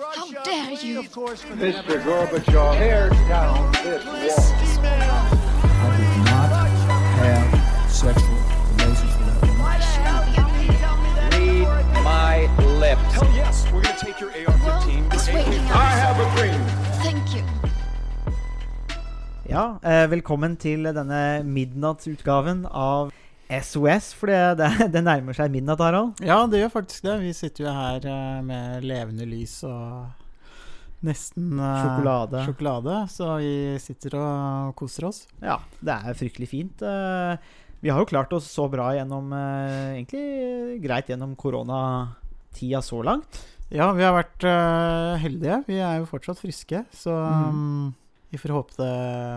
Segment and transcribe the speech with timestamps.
[0.00, 1.02] How dare you?
[1.02, 2.00] Mr.
[2.02, 4.80] Gorbachev, tear down this wall.
[4.82, 6.50] I did not
[7.20, 8.38] have sexual
[8.78, 9.58] relations with that woman.
[9.60, 10.24] Why should I
[10.56, 11.66] be happy?
[11.68, 12.48] Read my
[12.80, 13.12] lips.
[13.12, 15.12] Hell yes, we're gonna take your AR-15.
[15.12, 16.60] It's waiting I have a dream.
[17.04, 17.44] Thank you.
[19.50, 23.12] Ja, eh, velkommen til denne midnattsutgaven av
[23.50, 24.12] SOS.
[24.14, 26.20] For det, det, nærmer seg midnatt, Harald.
[26.24, 27.18] Ja, det gjør faktisk det.
[27.24, 30.10] Vi sitter jo her eh, med levende lys og
[31.06, 32.44] nesten eh, Sjokolade.
[32.46, 32.98] sjokolade.
[33.12, 33.52] Så vi
[33.82, 35.22] sitter og koser oss.
[35.42, 36.82] Ja, det er fryktelig fint.
[36.84, 37.36] Eh,
[37.80, 43.38] Vi har jo klart oss så bra gjennom Egentlig greit gjennom koronatida så langt.
[43.72, 44.44] Ja, vi har vært
[45.22, 45.62] heldige.
[45.68, 47.56] Vi er jo fortsatt friske, så Mhm.
[47.56, 47.94] mm,
[48.30, 48.90] vi får håpe det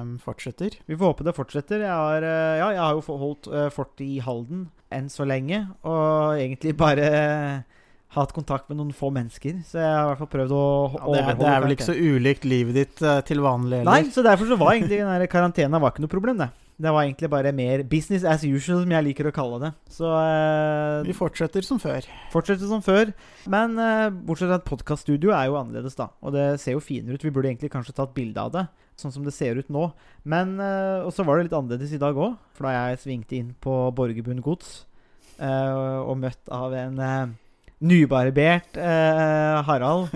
[0.06, 0.76] mm, fortsetter.
[0.86, 1.82] Vi får håpe det fortsetter.
[1.82, 5.64] Jeg har, eh, ja, jeg har jo holdt eh, fort i Halden enn så lenge.
[5.82, 7.80] Og egentlig bare eh,
[8.14, 9.64] hatt kontakt med noen få mennesker.
[9.66, 11.90] Så jeg har i hvert fall prøvd å Ja, det, er, det er vel ikke
[11.90, 15.96] så ulikt livet ditt til vanlig Nei, så derfor så var egentlig den karantena var
[15.96, 16.52] ikke noe problem, det.
[16.82, 19.70] Det var egentlig bare mer business as usual, som jeg liker å kalle det.
[19.94, 22.08] Så uh, Vi fortsetter som før.
[22.34, 23.12] fortsetter som før.
[23.46, 26.08] Men uh, bortsett fra at podkaststudioet er jo annerledes, da.
[26.26, 27.24] Og det ser jo finere ut.
[27.24, 28.66] Vi burde egentlig kanskje tatt bilde av det,
[29.00, 29.86] sånn som det ser ut nå.
[30.26, 33.38] Men uh, Og så var det litt annerledes i dag òg, for da jeg svingte
[33.38, 34.82] inn på Borgerbund gods
[35.44, 37.00] og møtt av en
[37.84, 38.78] nybarbert
[39.68, 40.14] Harald,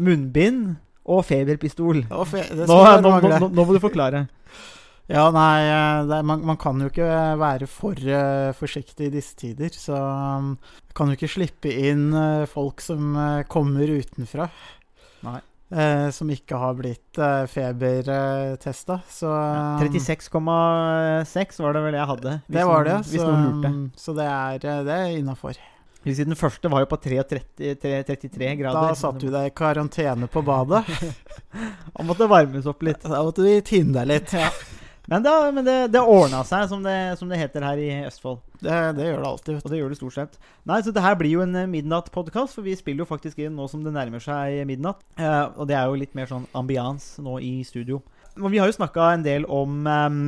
[0.00, 0.72] munnbind
[1.04, 2.00] og feberpistol.
[2.30, 4.24] Fe- nå, nå, nå, nå må du forklare.
[5.10, 7.06] Ja, nei, eh, er, man, man kan jo ikke
[7.40, 9.72] være for uh, forsiktig i disse tider.
[9.74, 10.54] Så um,
[10.96, 14.46] kan jo ikke slippe inn uh, folk som uh, kommer utenfra.
[15.26, 15.40] Nei.
[15.70, 19.00] eh, som ikke har blitt uh, febertesta.
[19.10, 22.38] Så um, 36,6 var det vel jeg hadde.
[22.46, 22.96] Det var det.
[23.02, 25.58] noen- så, noen um, så det er, det er innafor.
[26.02, 28.88] Hvis Den første var jo på 33, 33 grader.
[28.90, 30.82] Da satt du deg i karantene på badet.
[31.98, 33.04] Og måtte varmes opp litt.
[33.06, 34.34] Da måtte vi tine deg litt.
[35.10, 38.38] Men, da, men det, det ordna seg, som det, som det heter her i Østfold.
[38.62, 39.58] Det, det gjør det alltid.
[39.58, 40.38] Og det gjør det stort sett.
[40.68, 43.56] Nei, så det her blir jo en eh, midnattpodkast, for vi spiller jo faktisk inn
[43.58, 45.02] nå som det nærmer seg midnatt.
[45.18, 48.00] Eh, og det er jo litt mer sånn ambians nå i studio.
[48.38, 50.18] Men vi har jo snakka en del om eh,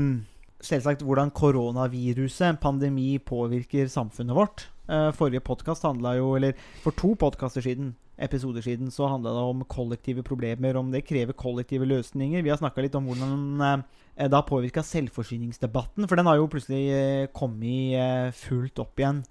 [0.65, 4.69] selvsagt hvordan koronaviruset, pandemi, påvirker samfunnet vårt.
[4.91, 9.45] Eh, forrige podkast handla jo, eller for to podkaster siden, episoder siden, så handla det
[9.51, 12.45] om kollektive problemer, om det krever kollektive løsninger.
[12.45, 16.51] Vi har snakka litt om hvordan eh, det har påvirka selvforsyningsdebatten, for den har jo
[16.51, 19.25] plutselig eh, kommet eh, fullt opp igjen.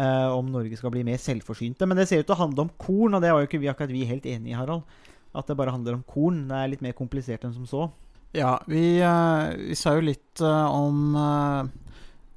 [0.00, 1.84] om Norge skal bli mer selvforsynte.
[1.84, 3.68] Men det ser ut til å handle om korn, og det var jo ikke vi,
[3.68, 4.86] akkurat vi helt enig i, Harald.
[5.36, 6.46] At det bare handler om korn.
[6.48, 7.90] Det er litt mer komplisert enn som så.
[8.32, 11.18] Ja, vi, vi sa jo litt om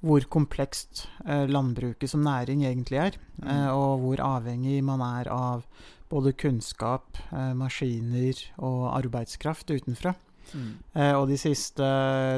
[0.04, 5.64] hvor komplekst eh, landbruket som næring egentlig er, eh, og hvor avhengig man er av
[6.12, 10.16] både kunnskap, eh, maskiner og arbeidskraft utenfra.
[10.54, 10.74] Mm.
[11.18, 11.86] og de siste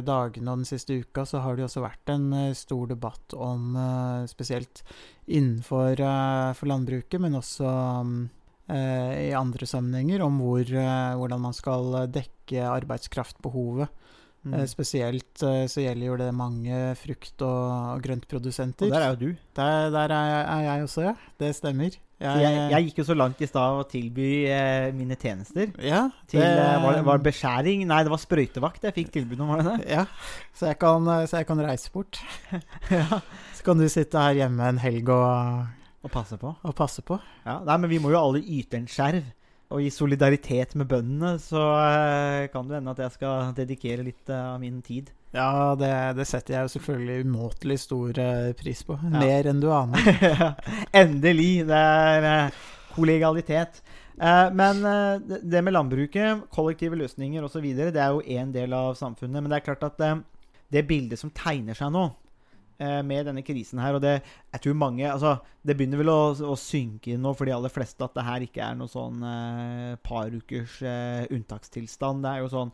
[0.06, 3.74] dagene og den siste uka så har det også vært en stor debatt om
[4.30, 4.84] spesielt
[5.28, 6.00] innenfor
[6.56, 7.66] for landbruket, men også
[8.08, 8.22] mm,
[8.70, 13.90] i andre sammenhenger, om hvor, hvordan man skal dekke arbeidskraftbehovet.
[14.46, 14.54] Mm.
[14.60, 18.86] Eh, spesielt eh, så gjelder jo det mange frukt- og, grøntprodusenter.
[18.86, 19.38] Og der er jo du.
[19.58, 21.14] Der, der er, jeg, er jeg også, ja.
[21.42, 21.96] Det stemmer.
[22.16, 25.74] Jeg, Jeg, jeg gikk jo så langt i stad å tilby eh, mine tjenester.
[25.84, 27.82] ja, Til, eh, var, det, var det beskjæring?
[27.90, 29.90] Nei, det var sprøytevakt jeg fikk tilbud om, var det det?
[29.98, 30.06] Ja,
[30.56, 32.22] så jeg kan, eh, så jeg kan reise bort.
[32.94, 33.20] ja.
[33.58, 35.66] Så kan du sitte her hjemme en helg og,
[36.08, 36.54] Og passe på.
[36.56, 37.18] og passe på.
[37.44, 39.26] Ja, nei, men vi må jo alle yte en skjerv.
[39.74, 44.30] Og i solidaritet med bøndene så eh, kan det hende at jeg skal dedikere litt
[44.30, 45.10] eh, av min tid.
[45.36, 45.90] Ja, det,
[46.20, 48.98] det setter jeg jo selvfølgelig umåtelig stor eh, pris på.
[49.16, 50.54] Mer enn du aner.
[51.02, 51.66] Endelig!
[51.68, 52.28] Det er
[52.96, 53.82] kollegalitet.
[53.82, 53.82] kollegialitet.
[54.56, 54.78] Men
[55.44, 59.42] det- med landbruket, kollektive løsninger osv., det er jo én del av samfunnet.
[59.44, 60.00] Men det er klart at
[60.72, 62.06] det bildet som tegner seg nå,
[62.78, 64.18] med denne krisen her, og det
[64.56, 66.20] jeg tror mange, altså, det begynner vel å,
[66.52, 69.24] å synke inn nå for de aller fleste at det her ikke er noe sånn
[69.26, 72.24] eh, par ukers eh, unntakstilstand.
[72.24, 72.74] Det er jo sånn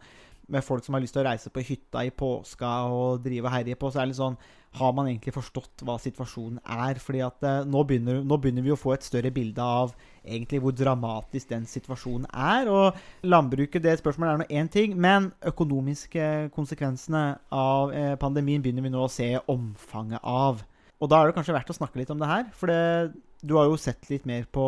[0.51, 3.55] med folk som har lyst til å reise på hytta i påska og drive og
[3.55, 4.41] herje på, så er det litt sånn
[4.79, 6.99] Har man egentlig forstått hva situasjonen er?
[7.03, 9.91] Fordi at eh, nå, begynner, nå begynner vi å få et større bilde av
[10.23, 12.71] egentlig hvor dramatisk den situasjonen er.
[12.71, 18.87] Og landbruket, det spørsmålet er nå én ting, men økonomiske konsekvensene av eh, pandemien begynner
[18.87, 20.63] vi nå å se omfanget av.
[21.01, 22.47] Og da er det kanskje verdt å snakke litt om det her.
[22.55, 23.11] For det,
[23.43, 24.65] du har jo sett litt mer på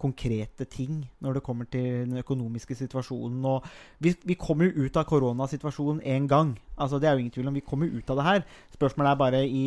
[0.00, 3.44] konkrete ting når det kommer til den økonomiske situasjonen.
[3.44, 3.66] Og
[4.00, 6.54] vi, vi kommer jo ut av koronasituasjonen én gang.
[6.76, 8.42] Altså, det er jo ingen tvil om vi kommer ut av det her.
[8.74, 9.66] Spørsmålet er bare i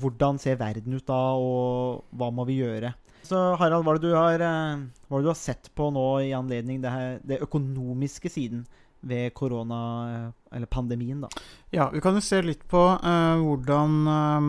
[0.00, 2.94] hvordan ser verden ut da, og hva må vi gjøre?
[3.26, 6.32] Så Harald, hva er det du har, eh, det du har sett på nå i
[6.34, 8.64] anledning det, her, det økonomiske siden
[9.00, 11.28] ved korona, eh, eller pandemien, da?
[11.72, 14.48] Ja, vi kan jo se litt på uh, hvordan eh,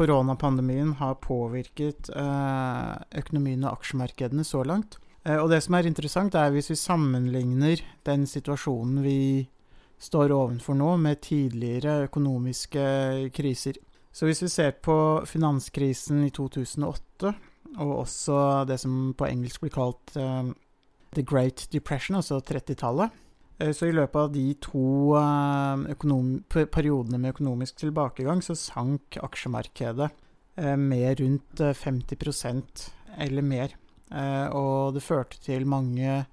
[0.00, 4.96] koronapandemien har påvirket eh, økonomien og aksjemarkedene så langt.
[5.26, 9.20] Eh, og det som er interessant, er hvis vi sammenligner den situasjonen vi
[10.00, 12.84] står ovenfor nå, med tidligere økonomiske
[13.36, 13.76] kriser.
[14.10, 14.96] Så hvis vi ser på
[15.28, 17.34] finanskrisen i 2008,
[17.78, 20.48] og også det som på engelsk blir kalt uh,
[21.14, 23.29] The Great Depression, altså 30-tallet, eh,
[23.76, 30.08] så i løpet av de to eh, periodene med økonomisk tilbakegang, så sank aksjemarkedet
[30.56, 32.86] eh, med rundt eh, 50%
[33.20, 33.76] eller mer.
[34.10, 36.24] Eh, Og det førte til mange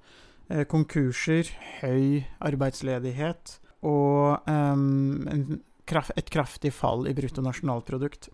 [0.49, 1.51] eh, konkurser,
[1.81, 8.31] høy arbeidsledighet og et kraftig fall i bruttonasjonalprodukt.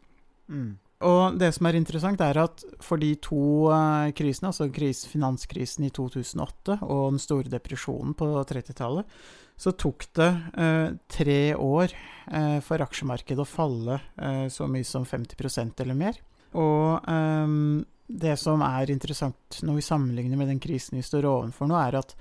[0.48, 0.78] Mm.
[1.04, 5.88] Og det som er interessant, er at for de to eh, krisene, altså kris, finanskrisen
[5.88, 9.10] i 2008 og den store depresjonen på 30-tallet,
[9.58, 11.94] så tok det eh, tre år
[12.32, 16.18] eh, for aksjemarkedet å falle eh, så mye som 50% eller mer.
[16.58, 21.70] Og ehm, det som er interessant når vi sammenligner med den krisen vi står overfor
[21.70, 22.16] nå, er at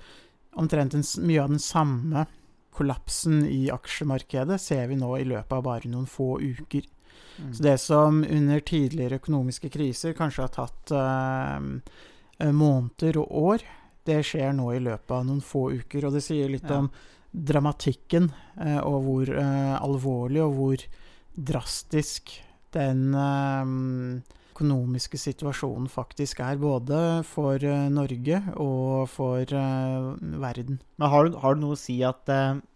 [0.59, 2.25] omtrent en, mye av den samme
[2.73, 6.87] kollapsen i aksjemarkedet ser vi nå i løpet av bare noen få uker.
[7.37, 7.53] Mm.
[7.53, 11.69] Så det som under tidligere økonomiske kriser kanskje har tatt eh,
[12.39, 13.65] eh, måneder og år,
[14.05, 16.07] det skjer nå i løpet av noen få uker.
[16.07, 16.81] Og det sier litt Ja.
[16.83, 16.91] om
[17.33, 18.31] dramatikken,
[18.61, 20.85] eh, og hvor eh, alvorlig og hvor
[21.33, 22.29] drastisk
[22.73, 24.21] den eh,
[24.53, 26.57] økonomiske situasjonen faktisk er.
[26.61, 30.81] Både for eh, Norge og for verden.
[30.97, 32.29] Men har du, har det noe å si at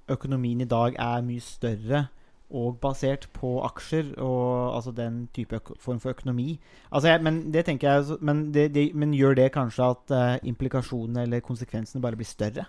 [0.09, 2.07] økonomien i dag er mye større
[2.47, 6.59] og basert på aksjer og altså den type form for økonomi?
[6.91, 11.23] Altså, jeg, men det jeg Men, det, det, men gjør det kanskje at uh, implikasjonene
[11.27, 12.65] eller konsekvensene bare blir større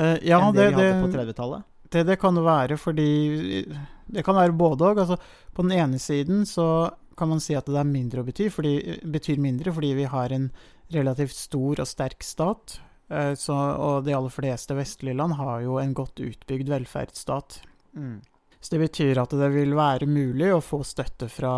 [0.00, 1.64] Uh, ja, enn det, det, vi hadde på 30-tallet?
[1.92, 3.08] det, det kan det være, fordi
[4.12, 4.98] Det kan være både òg.
[4.98, 5.16] Altså,
[5.54, 8.98] på den ene siden så kan man si at det er mindre å bety, fordi,
[9.04, 10.50] betyr mindre fordi vi har en
[10.92, 12.80] relativt stor og sterk stat.
[13.12, 17.60] Uh, så, og de aller fleste vestlige land har jo en godt utbygd velferdsstat.
[17.92, 18.20] Mm.
[18.62, 21.50] Så det betyr at det vil være mulig å få støtte fra,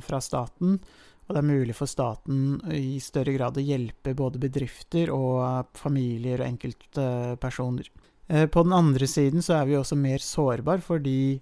[0.00, 0.78] fra staten.
[1.24, 5.62] Og det er mulig for staten i større grad å hjelpe både bedrifter og eh,
[5.76, 7.88] familier og enkeltpersoner.
[8.28, 11.40] Eh, På den andre siden så er vi også mer sårbar, fordi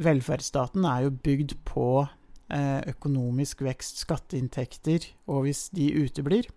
[0.00, 6.48] velferdsstaten er jo bygd på eh, økonomisk vekst, skatteinntekter, og hvis de uteblir,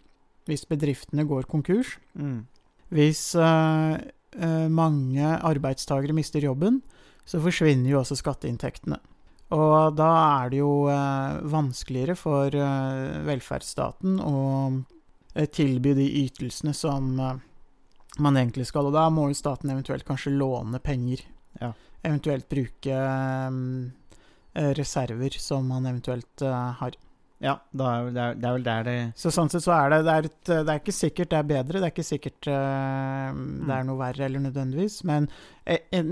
[0.50, 2.46] hvis bedriftene går konkurs, Mm.
[2.92, 4.00] hvis eh,
[4.70, 6.82] mange arbeidstakere mister jobben,
[7.30, 8.98] så forsvinner jo også skatteinntektene.
[9.56, 10.10] Og da
[10.44, 14.40] er det jo eh, vanskeligere for eh, velferdsstaten å
[15.34, 18.90] eh, tilby de ytelsene som man egentlig skal.
[18.90, 21.24] Og da må jo staten eventuelt kanskje låne penger.
[21.62, 21.72] Ja.
[22.06, 26.98] Eventuelt bruke eh, reserver som man eventuelt har.
[27.40, 30.00] Ja, er, det, er, det er vel der det Så sånn sett så er det
[30.04, 33.76] Det er, et, det er ikke sikkert det er bedre, det er ikke sikkert det
[33.78, 35.30] er noe verre eller nødvendigvis, men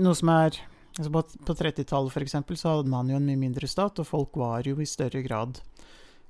[0.00, 0.56] noe som er
[0.98, 4.06] altså På, på 30-tallet for eksempel så hadde man jo en mye mindre stat, og
[4.08, 5.60] folk var jo i større grad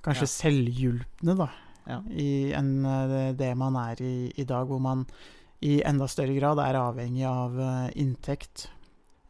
[0.05, 0.35] kanskje Ja.
[0.35, 1.49] selvhjulpne, da,
[1.89, 2.03] Ja.
[2.11, 5.07] i, enn eh, det man er i, i dag, hvor man
[5.65, 8.69] i enda større grad er avhengig av eh, inntekt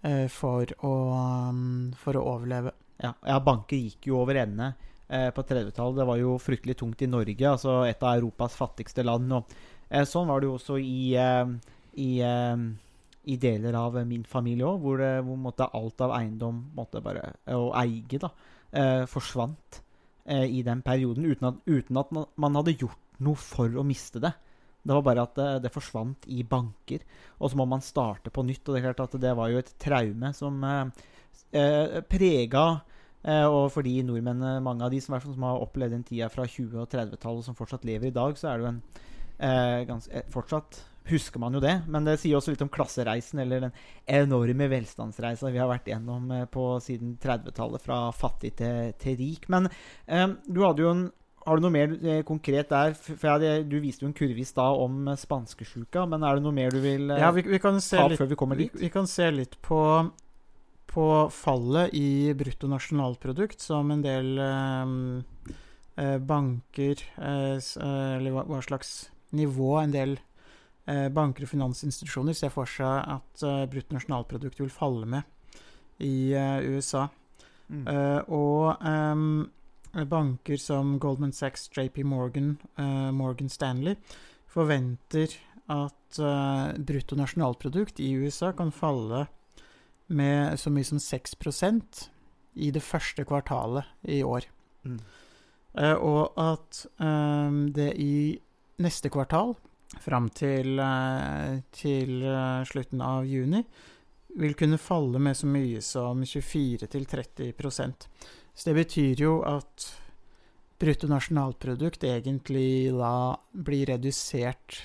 [0.02, 0.92] eh, for, å,
[1.48, 2.74] um, for å overleve.
[3.00, 4.74] Ja, ja banker gikk jo over ende
[5.08, 5.96] på 30-tallet.
[5.96, 9.30] Det var jo fryktelig tungt i Norge, altså et av Europas fattigste land.
[9.32, 9.54] Og,
[10.04, 11.14] sånn var det jo også i,
[11.96, 12.10] i,
[13.28, 17.34] i deler av min familie òg, hvor, det, hvor måtte alt av eiendom måtte bare,
[17.54, 18.30] å eie da,
[18.72, 19.80] eh, forsvant
[20.24, 24.22] eh, i den perioden, uten at, uten at man- hadde gjort noe for å miste
[24.22, 24.32] det.
[24.88, 27.02] Det var bare at det, det forsvant i banker,
[27.38, 28.62] og så må man starte på nytt.
[28.64, 31.08] Og det er klart at det var jo et traume som eh,
[31.52, 32.68] eh, prega
[33.26, 36.28] Eh, og for de nordmenn, mange av de som, sånn som har opplevd den tida
[36.30, 38.82] fra 20- og 30-tallet, som fortsatt lever i dag, så er det jo en
[39.38, 40.78] eh, ganske, eh, Fortsatt
[41.10, 45.52] husker man jo det, men det sier også litt om klassereisen, eller den enorme velstandsreisa
[45.52, 49.48] vi har vært gjennom eh, på siden 30-tallet, fra fattig til, til rik.
[49.52, 49.70] Men
[50.06, 51.08] eh, du hadde jo en
[51.48, 52.94] har du noe mer eh, konkret der?
[52.96, 56.44] For jeg Du viste jo en kurve i stad om eh, spanskesjuka, men er det
[56.44, 58.74] noe mer du vil eh, Ja, vi, vi ta litt før vi kommer dit?
[58.76, 59.80] vi kan se litt på,
[60.92, 69.92] på fallet i bruttonasjonalprodukt som en del eh, banker Eller hva, hva slags nivå en
[69.92, 70.18] del
[71.12, 75.22] banker og finansinstitusjoner ser for seg at eh, bruttonasjonalprodukt vil falle med
[75.98, 77.08] i eh, USA.
[77.68, 77.84] Mm.
[77.86, 79.50] Eh, og um,
[80.08, 83.96] banker som Goldman Sachs, JP Morgan, eh, Morgan Stanley
[84.48, 85.34] forventer
[85.68, 89.26] at uh, bruttonasjonalprodukt i USA kan falle
[90.08, 92.06] med så mye som 6%
[92.56, 94.48] i det første kvartalet i år.
[94.88, 95.00] Mm.
[95.76, 98.38] Uh, og at um, det i
[98.80, 99.52] neste kvartal,
[99.96, 103.64] fram til, eh, til eh, slutten av juni,
[104.38, 108.06] vil kunne falle med så mye som 24-30%
[108.54, 109.88] Så det betyr jo at
[110.78, 114.78] bruttonasjonalprodukt egentlig da blir redusert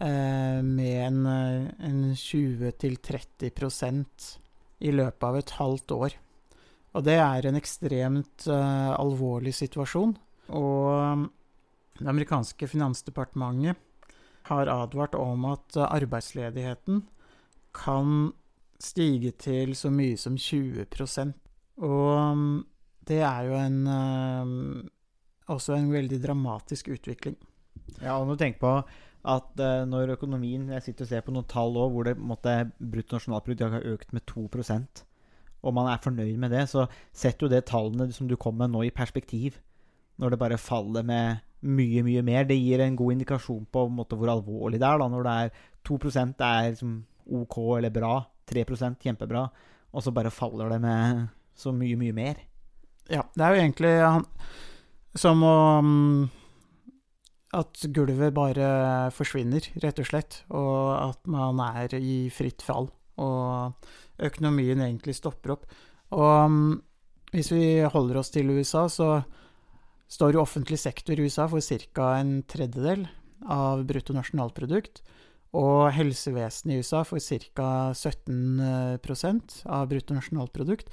[0.00, 4.38] eh, med en, eh, en 20-30%
[4.78, 6.16] i løpet av et halvt år.
[6.96, 10.16] Og det er en ekstremt eh, alvorlig situasjon.
[10.56, 11.28] Og
[11.98, 13.76] det amerikanske finansdepartementet
[14.48, 17.02] har advart om at eh, arbeidsledigheten
[17.76, 18.32] kan
[18.82, 20.86] stige til så mye som 20
[21.76, 22.66] Og um,
[23.08, 24.88] det er jo en um,
[25.48, 27.36] også en veldig dramatisk utvikling.
[28.02, 28.74] Ja, og når du tenker på
[29.26, 32.70] at uh, når økonomien Jeg sitter og ser på noen tall også, hvor det måtte,
[32.78, 35.04] bruttonasjonalprodukt har økt med 2%
[35.66, 38.70] og man er fornøyd med det, så setter jo det tallene som du kom med
[38.72, 39.58] nå, i perspektiv.
[40.16, 42.46] Når det bare faller med mye, mye mer.
[42.48, 45.00] Det gir en god indikasjon på måte, hvor alvorlig det er.
[45.02, 45.50] da, Når det er
[45.88, 46.96] 2% er liksom
[47.36, 48.14] OK eller bra,
[48.46, 49.46] 3% kjempebra,
[49.92, 52.40] og så bare faller det med så mye, mye mer.
[53.10, 54.26] Ja, det er jo egentlig han,
[55.16, 56.26] som å um,
[57.56, 60.42] At gulvet bare forsvinner, rett og slett.
[60.50, 62.90] Og at man er i fritt fall.
[63.22, 63.86] Og
[64.20, 65.64] økonomien egentlig stopper opp.
[66.12, 66.58] Og um,
[67.32, 69.22] hvis vi holder oss til USA, så
[70.08, 72.18] står jo offentlig sektor i USA for ca.
[72.20, 73.06] en tredjedel
[73.46, 75.02] av bruttonasjonalprodukt.
[75.56, 77.92] Og helsevesenet i USA for ca.
[77.94, 80.90] 17% av bruttonasjonalprodukt.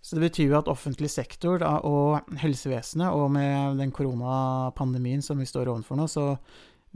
[0.00, 5.40] Så det betyr jo at offentlig sektor da, og helsevesenet, og med den koronapandemien som
[5.42, 6.36] vi står overfor nå, så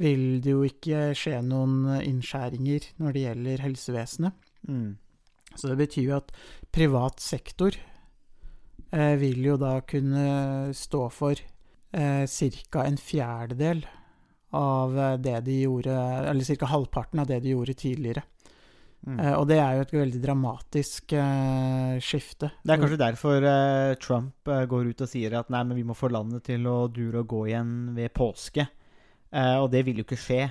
[0.01, 4.33] vil det jo ikke skje noen innskjæringer når det gjelder helsevesenet.
[4.69, 4.97] Mm.
[5.59, 6.31] Så det betyr jo at
[6.73, 7.92] privat sektor eh,
[8.93, 12.85] vil jo da kunne stå for eh, ca.
[12.85, 13.87] en fjerdedel
[14.53, 15.95] av det de gjorde
[16.29, 16.69] Eller ca.
[16.69, 18.27] halvparten av det de gjorde tidligere.
[19.03, 19.19] Mm.
[19.19, 22.53] Eh, og det er jo et veldig dramatisk eh, skifte.
[22.63, 25.87] Det er kanskje derfor eh, Trump eh, går ut og sier at nei, men vi
[25.87, 28.69] må få landet til å dure og gå igjen ved påske.
[29.33, 30.45] Eh, og det vil jo ikke skje.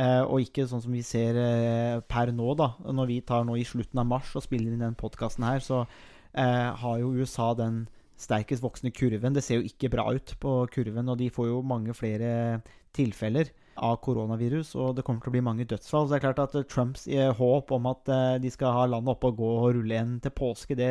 [0.00, 1.36] Eh, og ikke sånn som vi ser
[2.08, 2.72] per nå, da.
[2.88, 5.84] Når vi tar nå i slutten av mars og spiller inn den podkasten her, så
[6.34, 7.82] har jo USA den
[8.20, 9.34] sterkest voksende kurven.
[9.34, 12.60] Det ser jo ikke bra ut på kurven, og de får jo mange flere
[12.96, 16.06] tilfeller av koronavirus, og det kommer til å bli mange dødsfall.
[16.06, 17.06] Så det er klart at Trumps
[17.38, 18.10] håp om at
[18.42, 20.90] de skal ha landet oppe og gå og rulle igjen til påske, det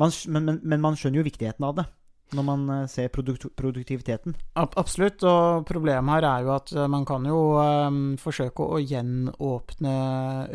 [0.00, 1.86] man, men, men, men man skjønner jo viktigheten av det
[2.34, 4.34] når man ser produkt produktiviteten.
[4.58, 9.92] Absolutt, og problemet her er jo at man kan jo um, forsøke å gjenåpne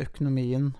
[0.04, 0.72] økonomien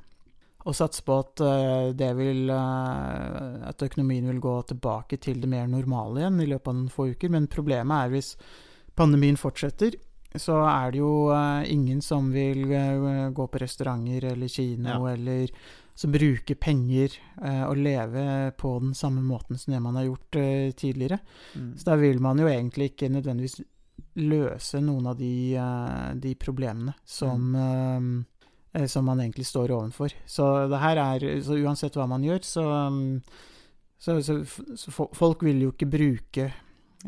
[0.69, 5.69] og satse på at, uh, vil, uh, at økonomien vil gå tilbake til det mer
[5.71, 7.33] normale igjen i løpet av noen få uker.
[7.33, 8.35] Men problemet er hvis
[8.99, 9.97] pandemien fortsetter,
[10.37, 12.67] så er det jo uh, ingen som vil
[13.35, 15.15] gå på restauranter eller kino ja.
[15.15, 15.55] eller
[16.01, 17.13] som bruker penger
[17.69, 18.23] og leve
[18.57, 20.37] på den samme måten som det man har gjort
[20.81, 21.19] tidligere.
[21.53, 21.75] Mm.
[21.77, 23.59] Så da vil man jo egentlig ikke nødvendigvis
[24.23, 25.59] løse noen av de,
[26.23, 28.15] de problemene som, mm.
[28.87, 30.13] Som man egentlig står ovenfor.
[30.27, 33.21] Så det her er Så uansett hva man gjør, så, um,
[33.99, 34.41] så, så,
[34.79, 36.51] så folk vil jo ikke bruke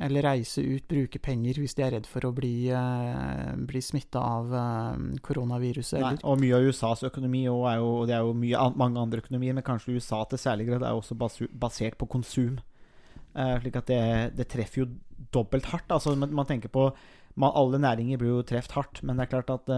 [0.00, 4.22] eller reise ut, bruke penger hvis de er redd for å bli, uh, bli smitta
[4.24, 6.00] av uh, koronaviruset.
[6.00, 9.20] Nei, og mye av USAs økonomi, og, jo, og det er jo mye, mange andre
[9.24, 12.56] økonomier, men kanskje USA til særlig grad, er også basert på konsum.
[13.36, 14.02] Uh, slik at det,
[14.38, 14.90] det, treffer jo
[15.34, 15.92] dobbelt hardt.
[15.92, 16.88] Altså, man, man tenker på
[17.34, 19.76] man, Alle næringer blir jo truffet hardt, men det er klart at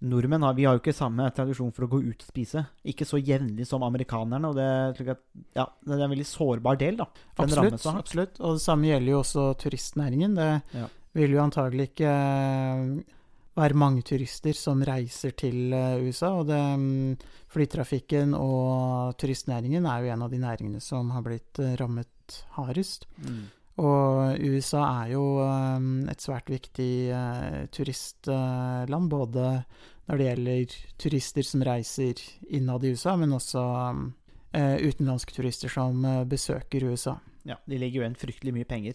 [0.00, 2.64] nordmenn har, vi har jo ikke samme tradisjon for å gå ut og spise.
[2.88, 4.50] Ikke så jevnlig som amerikanerne.
[4.50, 5.20] og Det, er,
[5.58, 7.00] ja, det er en veldig sårbar del.
[7.02, 7.08] da.
[7.36, 8.40] Absolutt, absolutt.
[8.40, 10.36] Og det samme gjelder jo også turistnæringen.
[10.38, 10.88] Det ja.
[11.20, 13.18] vil jo antagelig ikke eh,
[13.60, 16.32] være mange turister som reiser til eh, USA.
[16.40, 21.58] og det, mm, Flytrafikken og turistnæringen er jo en av de næringene som har blitt
[21.58, 23.08] eh, rammet hardest.
[23.26, 23.48] Mm.
[23.78, 29.62] Og USA er jo um, et svært viktig uh, turistland, både
[30.10, 30.66] når det gjelder
[31.00, 32.14] turister som reiser
[32.50, 37.14] innad i USA, men også uh, utenlandske turister som uh, besøker USA.
[37.46, 38.94] Ja, de legger jo igjen fryktelig mye penger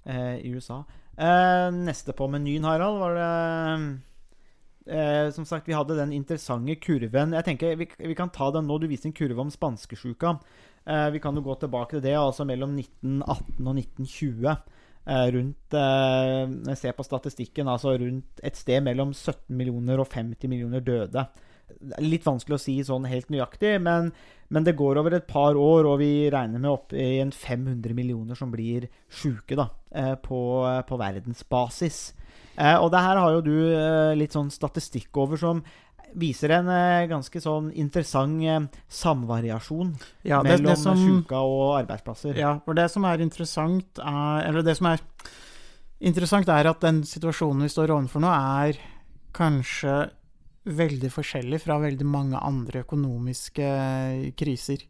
[0.00, 0.78] i USA.
[1.76, 3.32] neste på menyen, Harald, var det
[5.34, 8.78] som sagt, vi hadde den interessante kurven Jeg tenker vi, vi, kan ta den nå.
[8.80, 10.38] Du viste en kurve om spanskesjuka.
[10.86, 14.56] Eh, vi kan jo gå tilbake til det, altså mellom 1918 og 1920.
[15.10, 20.48] Eh, rundt eh, Når på statistikken, altså rundt et sted mellom 17 millioner og 50
[20.48, 21.26] millioner døde.
[22.02, 24.10] Litt vanskelig å si sånn helt nøyaktig, men,
[24.50, 27.94] men det går over et par år, og vi regner med opp i en 500
[27.94, 29.68] millioner som blir sjuke da,
[30.18, 30.40] på,
[30.88, 32.00] på verdensbasis.
[32.58, 33.54] Og det her har jo du
[34.18, 35.62] litt sånn statistikk over som
[36.18, 39.92] viser en eh, ganske sånn interessant eh, samvariasjon
[40.26, 42.38] Ja, det, mellom det som, sjuka og arbeidsplasser.
[42.38, 45.02] ja, for det som er interessant, er Eller det som er
[46.00, 48.80] interessant, er at den situasjonen vi står overfor nå, er
[49.36, 49.98] kanskje
[50.70, 53.68] veldig forskjellig fra veldig mange andre økonomiske
[54.38, 54.84] kriser.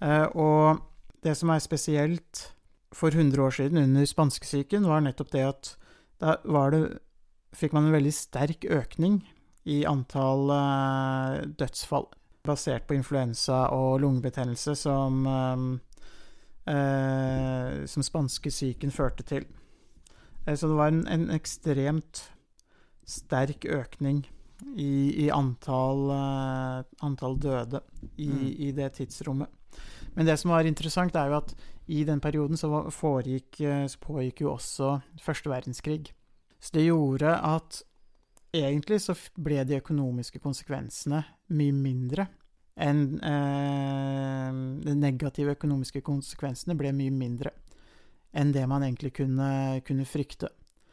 [0.00, 0.80] Eh, og
[1.24, 2.46] det som er spesielt
[2.92, 5.74] for 100 år siden, under spanskesyken, var nettopp det at
[6.20, 6.82] da var det,
[7.56, 9.22] fikk man en veldig sterk økning
[9.68, 12.06] i antall uh, dødsfall
[12.46, 15.78] basert på influensa og lungebetennelse som, uh,
[17.84, 19.44] som spanskesyken førte til.
[20.46, 22.30] Så det var en, en ekstremt
[23.06, 24.26] sterk økning
[24.72, 26.10] i, i antall,
[27.04, 27.80] antall døde
[28.16, 28.46] i, Mm.
[28.48, 29.48] i det tidsrommet.
[30.16, 31.54] Men det som var interessant, er jo at
[31.88, 36.12] i den perioden så foregikk, så pågikk jo også første verdenskrig.
[36.60, 37.82] Så det gjorde at
[38.52, 41.22] egentlig så ble de økonomiske konsekvensene
[41.54, 42.26] mye mindre
[42.80, 47.52] enn eh, De negative økonomiske konsekvensene ble mye mindre
[48.30, 50.52] enn det man egentlig kunne, kunne frykte.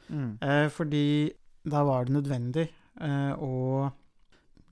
[0.10, 0.38] Mm.
[0.42, 1.30] Eh, fordi
[1.68, 3.90] da var det nødvendig eh, å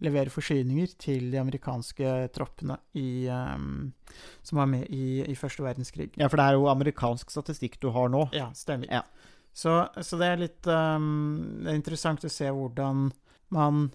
[0.04, 6.10] levere forsyninger til de amerikanske troppene i, eh, som var med i, i første verdenskrig.
[6.18, 8.26] Ja, for det er jo amerikansk statistikk du har nå.
[8.36, 8.90] Ja, stemmer.
[8.92, 9.06] Ja.
[9.56, 13.08] Så, så det er litt um, Det er interessant å se hvordan
[13.56, 13.86] man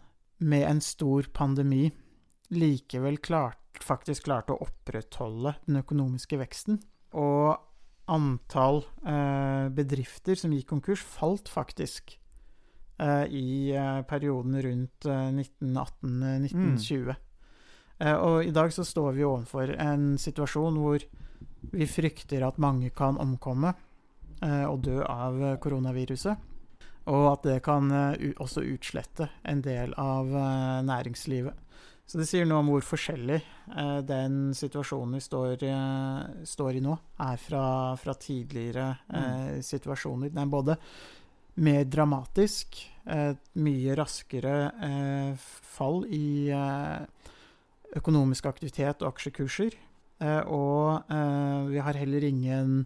[0.40, 1.90] med en stor pandemi
[2.50, 6.81] likevel klart, faktisk klarte å opprettholde den økonomiske veksten.
[7.21, 7.59] Og
[8.11, 12.17] antall eh, bedrifter som gikk konkurs, falt faktisk
[12.99, 15.29] eh, i eh, perioden rundt eh,
[15.61, 17.12] 1918-1920.
[18.00, 21.04] Eh, og i dag så står vi overfor en situasjon hvor
[21.71, 23.75] vi frykter at mange kan omkomme
[24.69, 26.47] og dø av eh, koronaviruset.
[27.11, 31.67] Og at det kan eh, også utslette en del av eh, næringslivet.
[32.11, 36.85] Så det sier noe om hvor forskjellig eh, den situasjonen vi står, eh, står i
[36.85, 37.65] nå, er fra,
[38.00, 40.33] fra tidligere eh, situasjoner.
[40.33, 40.76] Den er både
[41.63, 44.57] mer dramatisk, eh, mye raskere
[44.89, 47.31] eh, fall i eh,
[48.00, 49.79] økonomisk aktivitet og aksjekurser.
[50.21, 52.81] Eh, og eh, vi har heller ingen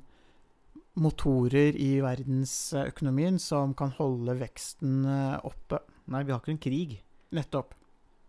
[1.01, 5.81] motorer i verdensøkonomien som kan holde veksten eh, oppe.
[6.13, 6.95] Nei, vi har ikke en krig.
[7.35, 7.75] Nettopp.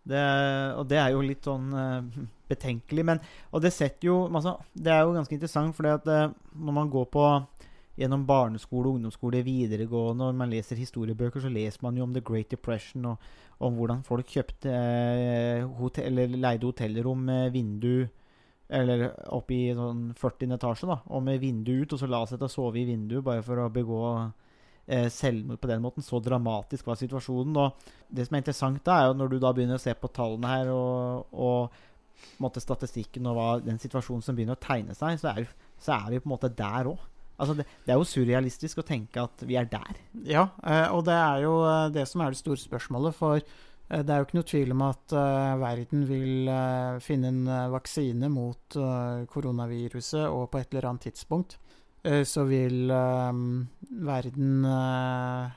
[0.06, 0.22] Det,
[0.78, 2.18] og det er jo litt sånn eh,
[2.50, 3.06] betenkelig.
[3.06, 6.92] Men, og det setter jo altså, Det er jo ganske interessant, for uh, når man
[6.92, 7.24] går på
[7.96, 12.50] gjennom barneskole, ungdomsskole, videregående, og man leser historiebøker, så leser man jo om The Great
[12.52, 18.04] Depression, og om hvordan folk kjøpte eh, hotell, eller leide hotellrom med vindu
[18.68, 20.56] eller oppe i sånn 40.
[20.56, 23.24] etasje, da, og med vinduet ut, og så la seg til å sove i vinduet
[23.26, 24.00] bare for å begå
[24.86, 26.04] eh, selvmord på den måten.
[26.04, 27.58] Så dramatisk var situasjonen.
[27.62, 30.10] Og det som er interessant, da, er jo når du da begynner å se på
[30.14, 35.20] tallene her og, og måtte, statistikken og hva, den situasjonen som begynner å tegne seg,
[35.22, 35.52] så er,
[35.82, 37.04] så er vi på en måte der òg.
[37.36, 39.98] Altså det, det er jo surrealistisk å tenke at vi er der.
[40.24, 43.16] Ja, eh, og det er jo eh, det som er det store spørsmålet.
[43.18, 43.42] For
[43.88, 47.68] det er jo ikke noe tvil om at uh, verden vil uh, finne en eh,
[47.70, 51.54] vaksine mot uh, koronaviruset, og på et eller annet tidspunkt
[52.02, 53.38] eh, så vil eh,
[54.10, 55.54] verden eh,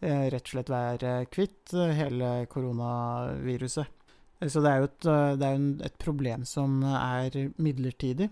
[0.00, 3.96] eh, rett og slett være kvitt eh, hele koronaviruset.
[4.40, 8.30] Eh, Så det er jo et, eh, er et problem som er midlertidig.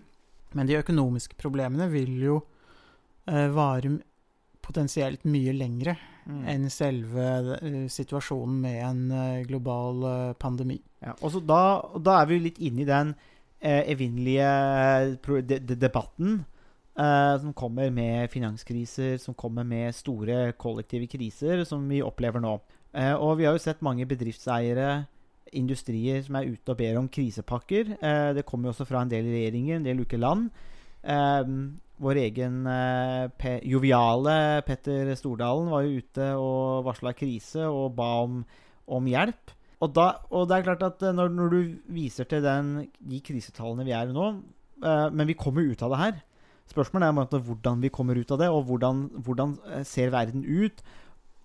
[0.57, 2.39] Men de økonomiske problemene vil jo
[3.29, 3.99] eh, vare
[4.65, 6.43] potensielt mye lengre Mm.
[6.45, 10.77] enn selve eh, situasjonen med en eh, global eh, pandemi.
[11.01, 13.15] Ja, og så da, da er vi litt inne i den
[13.63, 14.51] eh, evinnelige
[15.25, 16.43] de, de, debatten
[16.99, 22.59] eh, som kommer med finanskriser, som kommer med store kollektive kriser, som vi opplever nå.
[22.93, 25.07] Eh, og vi har jo sett mange bedriftseiere,
[25.57, 27.97] industrier, som er ute og ber om krisepakker.
[28.05, 30.51] Eh, det kommer jo også fra en del regjeringer, en del ukeland,
[31.09, 31.79] land.
[32.03, 38.11] Vår egen eh, pe joviale Petter Stordalen var jo ute og varsla krise og ba
[38.25, 38.43] om,
[38.87, 39.55] om hjelp.
[39.79, 41.59] Og, da, og det er klart at eh, når, når du
[41.95, 45.95] viser til den, de krisetallene vi er i nå eh, Men vi kommer ut av
[45.95, 46.23] det her.
[46.69, 50.83] Spørsmålet er hvordan vi kommer ut av det, og hvordan, hvordan eh, ser verden ut?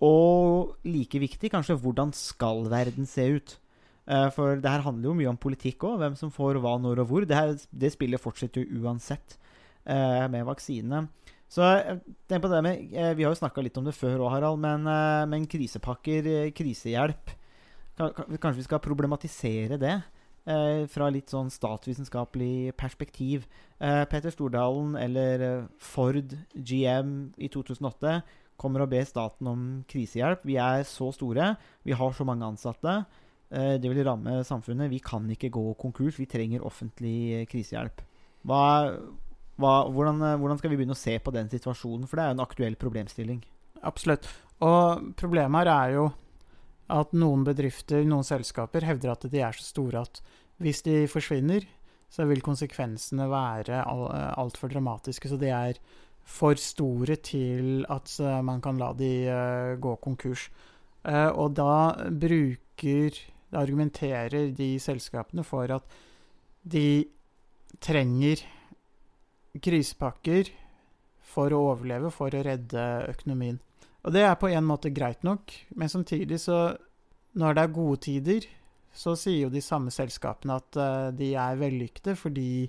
[0.04, 3.56] Og like viktig, kanskje, hvordan skal verden se ut?
[4.06, 6.02] Eh, For det her handler jo mye om politikk òg.
[6.02, 7.24] Hvem som får hva, når og hvor.
[7.24, 9.38] Det, her, det spillet fortsetter jo uansett
[9.84, 11.04] med vaksinene.
[11.54, 14.24] Så eh, tenk på det med, eh, Vi har jo snakka litt om det før
[14.24, 17.30] òg, Harald, men, eh, men krisepakker, eh, krisehjelp
[17.96, 19.96] kan, kan, Kanskje vi skal problematisere det?
[20.44, 23.46] Eh, fra litt sånn statsvitenskapelig perspektiv.
[23.80, 28.18] Eh, Peter Stordalen eller eh, Ford GM i 2008
[28.60, 30.44] kommer og ber staten om krisehjelp.
[30.44, 31.54] Vi er så store,
[31.86, 33.04] vi har så mange ansatte.
[33.50, 34.90] Eh, det vil ramme samfunnet.
[34.90, 36.18] Vi kan ikke gå konkurs.
[36.18, 38.04] Vi trenger offentlig eh, krisehjelp.
[38.44, 38.92] Hva,
[39.60, 42.08] hva, hvordan, eh, hvordan skal vi begynne å se på den situasjonen?
[42.08, 43.42] For det er jo en aktuell problemstilling.
[43.84, 44.28] Absolutt.
[44.64, 46.08] Og problemet her er jo
[46.94, 50.20] at noen bedrifter, noen selskaper, hevder at de er så store at
[50.62, 51.64] hvis de forsvinner,
[52.12, 54.04] så vil konsekvensene være al
[54.38, 55.30] altfor dramatiske.
[55.30, 55.80] Så de er
[56.24, 60.48] for store til at eh, man kan la de eh, gå konkurs.
[61.04, 63.20] Eh, og da bruker
[63.54, 65.84] Da argumenterer de selskapene for at
[66.66, 67.06] de
[67.78, 68.40] trenger
[69.62, 70.50] krisepakker
[71.34, 73.60] for å overleve, for å redde økonomien.
[74.04, 76.76] Og det er på en måte greit nok, men samtidig så
[77.34, 78.44] Når det er gode tider,
[78.94, 82.68] så sier jo de samme selskapene at eh, de er vellykkede fordi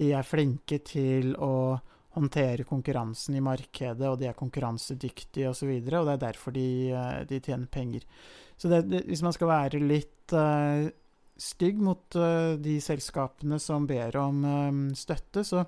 [0.00, 1.76] de er flinke til å
[2.16, 6.22] håndtere konkurransen i markedet, og de er konkurransedyktige osv., og, så videre, og det er
[6.24, 8.06] derfor de, eh, de tjener penger.
[8.56, 10.88] Så det, det, hvis man skal være litt uh,
[11.38, 15.62] stygg mot uh, de selskapene som ber om um, støtte, så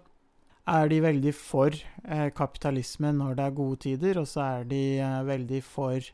[0.69, 4.83] er de veldig for eh, kapitalisme når det er gode tider, og så er de
[5.01, 6.11] eh, veldig for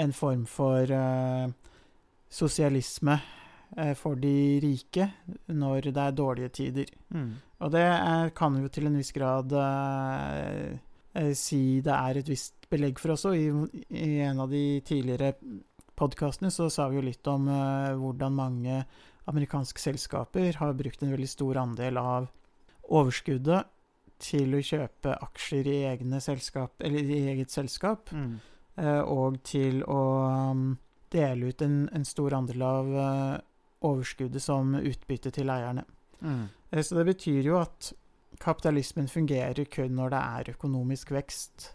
[0.00, 1.50] en form for eh,
[2.30, 3.16] sosialisme
[3.76, 5.08] eh, for de rike
[5.48, 6.92] når det er dårlige tider.
[7.60, 10.78] Og det er, kan jo til en viss grad eh,
[11.14, 13.34] eh, si det er et visst belegg for også.
[13.34, 13.50] I,
[13.90, 15.34] I en av de tidligere
[15.98, 18.84] podkastene så sa vi jo litt om eh, hvordan mange
[19.28, 22.30] amerikanske selskaper har brukt en veldig stor andel av
[22.90, 23.68] overskuddet
[24.20, 28.38] til å kjøpe aksjer i, selskap, eller i eget selskap, Mm.
[28.76, 30.78] eh, og til å um,
[31.10, 33.40] dele ut en, en stor andel av eh,
[33.82, 35.84] overskuddet som utbytte til eierne.
[36.22, 36.48] Mm.
[36.70, 37.92] Eh, Så det betyr jo at
[38.40, 41.72] kapitalismen fungerer kun når det er økonomisk vekst.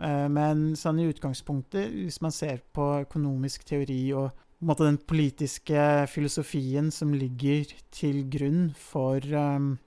[0.00, 4.30] Eh, Men sånn i utgangspunktet, hvis man ser på økonomisk teori og
[4.78, 9.78] den politiske filosofien som ligger til grunn for um,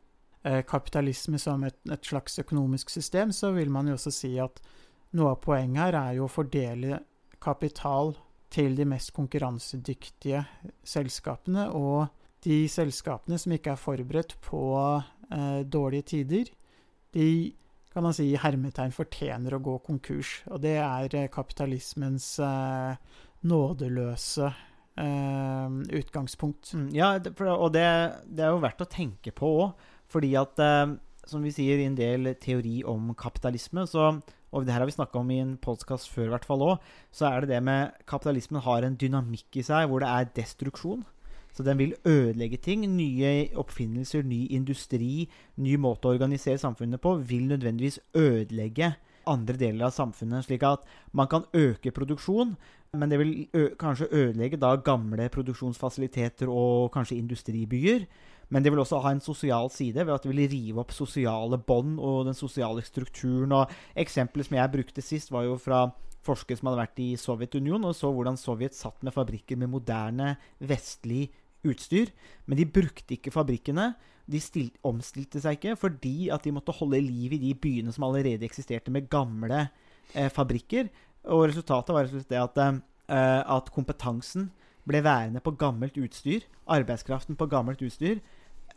[0.69, 4.59] kapitalisme som et, et slags økonomisk system, så vil man jo også si at
[5.17, 6.99] noe av poenget her er jo å fordele
[7.41, 8.13] kapital
[8.53, 10.43] til de mest konkurransedyktige
[10.85, 12.07] selskapene, og
[12.45, 14.61] de selskapene som ikke er forberedt på
[15.33, 16.51] eh, dårlige tider,
[17.15, 17.27] de
[17.95, 20.41] kan man si i hermetegn fortjener å gå konkurs.
[20.51, 22.97] Og det er eh, kapitalismens eh,
[23.47, 24.49] nådeløse
[24.99, 26.73] eh, utgangspunkt.
[26.75, 27.13] Mm, ja,
[27.55, 27.87] og det,
[28.27, 29.85] det er jo verdt å tenke på òg.
[30.15, 30.95] Fordi at, eh,
[31.27, 34.13] som vi sier i en del teori om kapitalisme, så,
[34.55, 36.85] og det her har vi snakka om i en podkast før, i hvert fall òg,
[37.11, 41.03] så er det det med kapitalismen har en dynamikk i seg hvor det er destruksjon.
[41.55, 42.83] Så den vil ødelegge ting.
[42.97, 48.93] Nye oppfinnelser, ny industri, ny måte å organisere samfunnet på vil nødvendigvis ødelegge
[49.27, 50.45] andre deler av samfunnet.
[50.45, 50.83] Slik at
[51.15, 52.55] man kan øke produksjon,
[52.95, 53.33] men det vil
[53.79, 58.05] kanskje ødelegge da gamle produksjonsfasiliteter og kanskje industribyer.
[58.49, 61.57] Men det vil også ha en sosial side, ved at det vil rive opp sosiale
[61.57, 63.53] bånd og den sosiale strukturen.
[63.55, 65.87] Og Eksempelet som jeg brukte sist, var jo fra
[66.25, 70.35] forskere som hadde vært i Sovjetunionen, og så hvordan Sovjet satt med fabrikker med moderne,
[70.59, 71.29] vestlig
[71.65, 72.11] utstyr.
[72.45, 73.93] Men de brukte ikke fabrikkene.
[74.25, 78.07] De stilt, omstilte seg ikke fordi at de måtte holde liv i de byene som
[78.07, 79.67] allerede eksisterte med gamle
[80.13, 80.89] eh, fabrikker.
[81.29, 84.49] Og resultatet var det at, eh, at kompetansen
[84.87, 86.45] ble værende på gammelt utstyr.
[86.67, 88.21] Arbeidskraften på gammelt utstyr.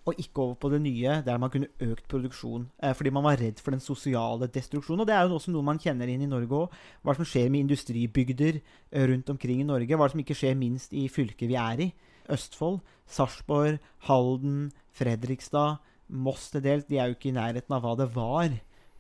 [0.09, 2.69] Og ikke over på det nye, der man kunne økt produksjon.
[2.83, 5.01] Eh, fordi man var redd for den sosiale destruksjonen.
[5.01, 6.77] Og det er jo også noe man kjenner inn i Norge òg.
[7.05, 9.97] Hva som skjer med industribygder eh, rundt omkring i Norge.
[9.97, 11.91] Hva som ikke skjer minst i fylket vi er i.
[12.33, 16.89] Østfold, Sarpsborg, Halden, Fredrikstad, Moss til dels.
[16.89, 18.57] De er jo ikke i nærheten av hva det var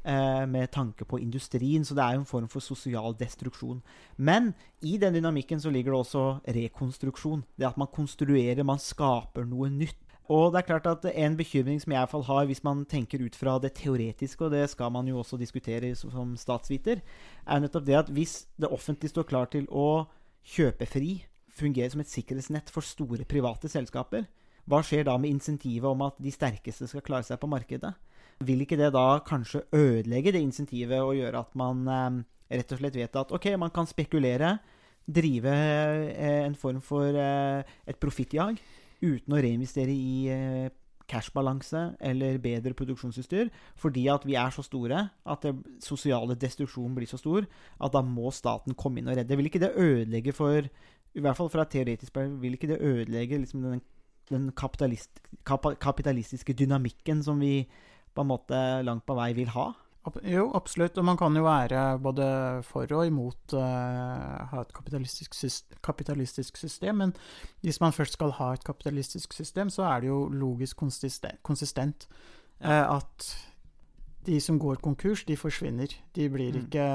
[0.08, 1.84] med tanke på industrien.
[1.84, 3.82] Så det er jo en form for sosial destruksjon.
[4.16, 6.24] Men i den dynamikken så ligger det også
[6.56, 7.44] rekonstruksjon.
[7.58, 9.98] Det at man konstruerer, man skaper noe nytt.
[10.28, 12.84] Og det er klart at En bekymring som jeg i hvert fall har hvis man
[12.84, 17.00] tenker ut fra det teoretiske, og det skal man jo også diskutere som statsviter,
[17.46, 20.04] er nettopp det at hvis det offentlige står klar til å
[20.44, 24.28] kjøpe fri, fungere som et sikkerhetsnett for store private selskaper,
[24.68, 27.94] hva skjer da med insentivet om at de sterkeste skal klare seg på markedet?
[28.46, 32.18] Vil ikke det da kanskje ødelegge det insentivet og gjøre at man eh,
[32.58, 34.58] rett og slett vet at ok, man kan spekulere,
[35.08, 38.58] drive eh, en form for eh, et profittjag
[39.00, 40.68] uten å reinvestere i eh,
[41.08, 43.48] cashbalanse eller bedre produksjonsutstyr,
[43.80, 48.02] fordi at vi er så store at det sosiale destruksjonen blir så stor at da
[48.04, 49.38] må staten komme inn og redde.
[49.40, 52.82] Vil ikke det ødelegge for I hvert fall fra et teoretisk perspektiv, vil ikke det
[52.84, 53.80] ødelegge liksom den,
[54.28, 57.64] den kapitalist, kap, kapitalistiske dynamikken som vi
[58.18, 59.70] på en måte langt på vei vil ha?
[60.24, 60.96] Jo, absolutt.
[60.96, 62.26] Og man kan jo være både
[62.64, 67.02] for og imot eh, ha et kapitalistisk, sys- kapitalistisk system.
[67.02, 67.12] Men
[67.60, 72.06] hvis man først skal ha et kapitalistisk system, så er det jo logisk konsisten- konsistent
[72.64, 73.28] uh, at
[74.24, 75.92] de som går konkurs, de forsvinner.
[76.16, 76.64] De blir Mm.
[76.64, 76.86] ikke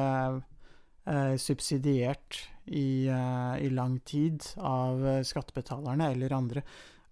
[1.05, 6.61] uh, subsidiert i, eh, i lang tid av skattebetalerne eller andre.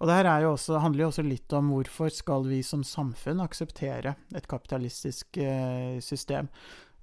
[0.01, 3.43] Og det her er også, handler jo også litt om hvorfor skal vi som samfunn
[3.43, 6.49] akseptere et kapitalistisk eh, system.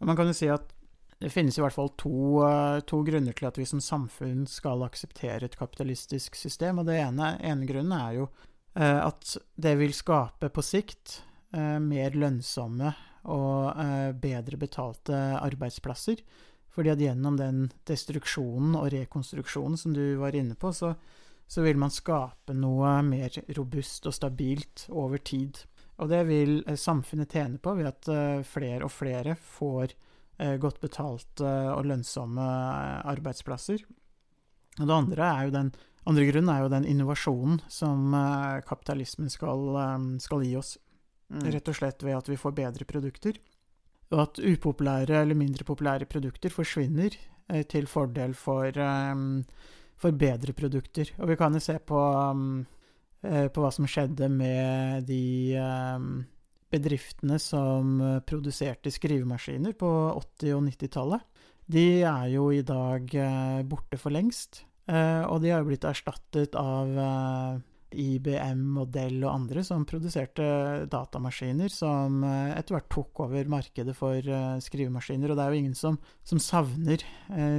[0.03, 0.73] Og man kan jo si at
[1.23, 4.83] det finnes i hvert fall to, eh, to grunner til at vi som samfunn skal
[4.83, 6.83] akseptere et kapitalistisk system.
[6.83, 8.27] Og det ene, ene grunnen er jo
[8.75, 12.91] eh, at det vil skape på sikt mer lønnsomme
[13.33, 13.79] og
[14.21, 16.21] bedre betalte arbeidsplasser.
[16.69, 20.93] Fordi at gjennom den destruksjonen og rekonstruksjonen som du var inne på, så,
[21.49, 25.57] så vil man skape noe mer robust og stabilt over tid.
[25.99, 29.95] Og det vil eh, samfunnet tjene på ved at eh, flere og flere får
[30.39, 32.49] eh, godt betalte og lønnsomme
[33.09, 33.85] arbeidsplasser.
[34.79, 35.77] Og det andre er jo den
[36.09, 38.15] andre grunnen er jo den innovasjonen som
[38.65, 39.75] kapitalismen skal,
[40.25, 40.71] skal gi oss.
[41.29, 41.43] Mm.
[41.53, 43.37] Rett og slett ved at vi får bedre produkter.
[44.15, 47.13] Og at upopulære eller mindre populære produkter forsvinner
[47.69, 48.73] til fordel for,
[49.99, 51.13] eh, for bedre produkter.
[51.19, 52.67] Og vi kan jo se på, um,
[53.23, 56.25] eh, på hva som skjedde med de um,
[56.71, 59.89] bedriftene som eh, produserte skrivemaskiner på
[60.41, 61.25] 80- og 90-tallet.
[61.69, 64.65] De er jo i dag uh, borte for lengst.
[64.89, 67.59] uh, og de har jo blitt erstattet av uh,
[67.93, 70.45] IBM og Dell og andre som produserte
[70.89, 74.21] datamaskiner som etter hvert tok over markedet for
[74.61, 75.33] skrivemaskiner.
[75.33, 77.01] Og det er jo ingen som, som savner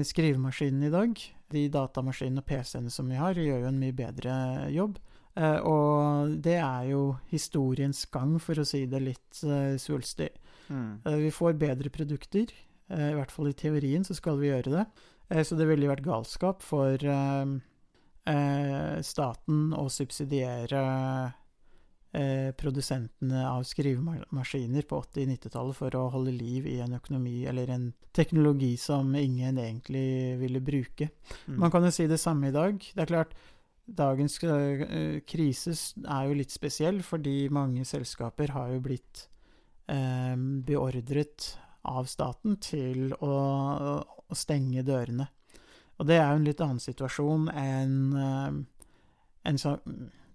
[0.05, 1.23] skrivemaskinen i dag.
[1.49, 4.33] De datamaskinene og PC-ene som vi har, gjør jo en mye bedre
[4.73, 4.99] jobb.
[5.35, 10.29] Eh, og det er jo historiens gang, for å si det litt eh, svulstig.
[10.69, 10.99] Mm.
[11.05, 12.51] Eh, Vi får bedre produkter.
[12.89, 14.85] eh, I hvert fall i teorien så skal vi gjøre det.
[15.29, 17.45] Eh, Så det ville vært galskap for eh,
[19.01, 21.33] staten å subsidiere
[22.09, 27.83] produsentene av skrivemaskiner på 80-90-tallet for å holde liv i en økonomi eller en
[28.17, 31.11] teknologi som ingen egentlig ville bruke.
[31.45, 31.59] Mm.
[31.61, 32.81] Man kan jo si det samme i dag.
[32.81, 33.37] Det er klart,
[33.89, 35.73] dagens eh, krise
[36.05, 39.25] er jo litt spesiell, fordi mange selskaper har jo blitt
[39.89, 41.51] eh, beordret
[41.89, 43.35] av staten til å,
[44.29, 45.29] å stenge dørene.
[45.99, 48.59] Og det er jo en litt annen situasjon enn eh,
[49.49, 49.77] en så,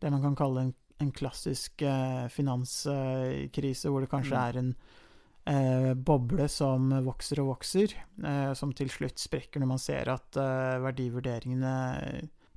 [0.01, 4.45] det man kan kalle en, en klassisk eh, finanskrise, hvor det kanskje Mm.
[4.45, 4.75] er en
[5.47, 10.40] eh, boble som vokser og vokser, eh, som til slutt sprekker når man ser at
[10.40, 11.75] eh, verdivurderingene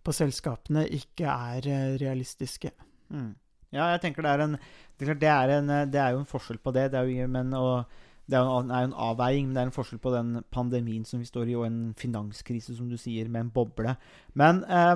[0.03, 2.71] på selskapene ikke er eh, realistiske.
[3.11, 3.35] Mm.
[3.75, 4.57] Ja, jeg tenker det er en
[4.97, 6.91] Det er, klart det en, det er jo en forskjell på det.
[6.91, 7.83] Det er jo, men, og,
[8.25, 11.19] det er jo en, en avveiing, men det er en forskjell på den pandemien som
[11.19, 13.93] vi står i, og en finanskrise, som du sier, med en boble.
[14.33, 14.95] Men eh,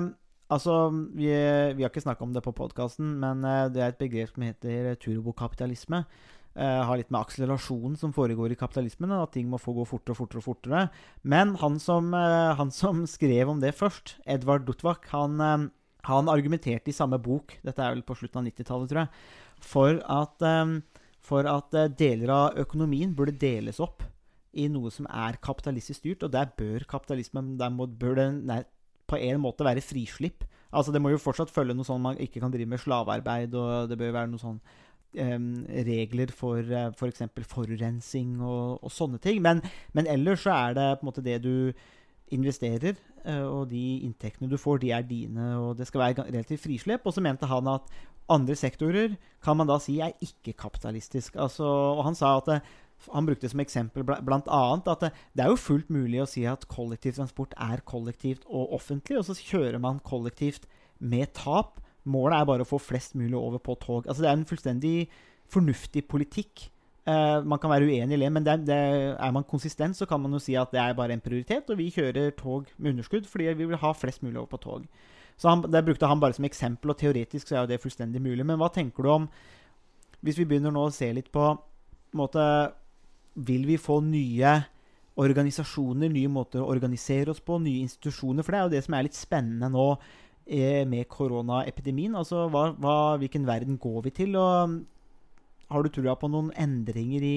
[0.52, 0.76] altså
[1.14, 4.32] Vi, vi har ikke snakka om det på podkasten, men eh, det er et begrep
[4.34, 6.04] som heter turbokapitalisme.
[6.52, 10.12] Uh, har litt med akselerasjonen som foregår i kapitalismen, at ting må få gå fortere
[10.12, 10.42] og fortere.
[10.42, 10.82] og fortere.
[11.24, 15.70] Men han som, uh, han som skrev om det først, Edvard Dutwak, han, uh,
[16.04, 19.24] han argumenterte i samme bok, dette er vel på slutten av 90-tallet, tror jeg,
[19.64, 20.44] for at,
[21.22, 24.02] for at deler av økonomien burde deles opp
[24.52, 28.26] i noe som er kapitalistisk styrt, og der bør kapitalismen der må, bør det
[29.12, 30.46] på en måte være frislipp.
[30.72, 33.90] Altså Det må jo fortsatt følge noe sånn man ikke kan drive med slavearbeid, og
[33.90, 34.60] det bør være noe sånn
[35.20, 35.50] em,
[35.88, 37.26] regler for uh, f.eks.
[37.34, 39.42] For forurensing og, og sånne ting.
[39.44, 39.60] Men,
[39.92, 41.54] men ellers så er det på en måte det du
[42.32, 42.96] investerer,
[43.26, 47.04] eh, og de inntektene du får, de er dine, og det skal være relativt frislipp.
[47.04, 47.92] Og så mente han at
[48.32, 51.36] andre sektorer kan man da si er ikke-kapitalistisk.
[51.36, 52.60] Altså, og han sa at det,
[53.10, 54.62] han brukte som eksempel bl.a.
[54.76, 59.18] at det, det er jo fullt mulig å si at kollektivtransport er kollektivt og offentlig,
[59.18, 60.68] og så kjører man kollektivt
[61.02, 61.80] med tap.
[62.04, 64.06] Målet er bare å få flest mulig over på tog.
[64.06, 64.96] Altså Det er en fullstendig
[65.52, 66.68] fornuftig politikk.
[67.02, 68.78] Uh, man kan være uenig i det, men det, det,
[69.18, 71.80] er man konsistent, så kan man jo si at det er bare en prioritet, og
[71.80, 74.84] vi kjører tog med underskudd fordi vi vil ha flest mulig over på tog.
[75.36, 78.22] Så han, Det brukte han bare som eksempel, og teoretisk så er jo det fullstendig
[78.22, 78.46] mulig.
[78.46, 79.28] Men hva tenker du om
[80.22, 81.42] Hvis vi begynner nå å se litt på,
[82.12, 82.42] på måte,
[83.34, 84.58] Vil vi få nye
[85.20, 88.44] organisasjoner, nye måter å organisere oss på, nye institusjoner.
[88.44, 89.88] For det er jo det som er litt spennende nå
[90.46, 92.16] eh, med koronaepidemien.
[92.18, 94.38] Altså hva, hva, hvilken verden går vi til?
[94.40, 94.78] Og mm,
[95.72, 97.36] har du trua på noen endringer i,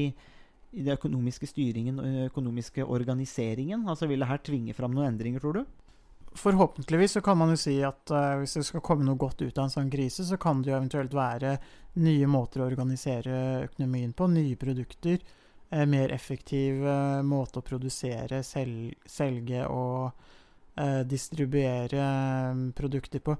[0.75, 3.88] i den økonomiske styringen og økonomiske organiseringen?
[3.91, 5.65] Altså Vil det her tvinge fram noen endringer, tror du?
[6.36, 9.55] Forhåpentligvis så kan man jo si at uh, hvis det skal komme noe godt ut
[9.55, 11.53] av en sånn krise, så kan det jo eventuelt være
[12.03, 13.38] nye måter å organisere
[13.69, 15.21] økonomien på, nye produkter,
[15.69, 20.32] mer effektiv uh, måte å produsere, sel selge og
[21.08, 22.06] distribuere
[22.75, 23.32] produkter på.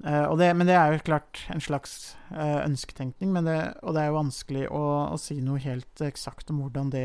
[0.00, 4.62] Det, men det er jo klart en slags ønsketenkning, det, og det er jo vanskelig
[4.72, 4.80] å,
[5.12, 7.04] å, si noe helt eksakt om hvordan det,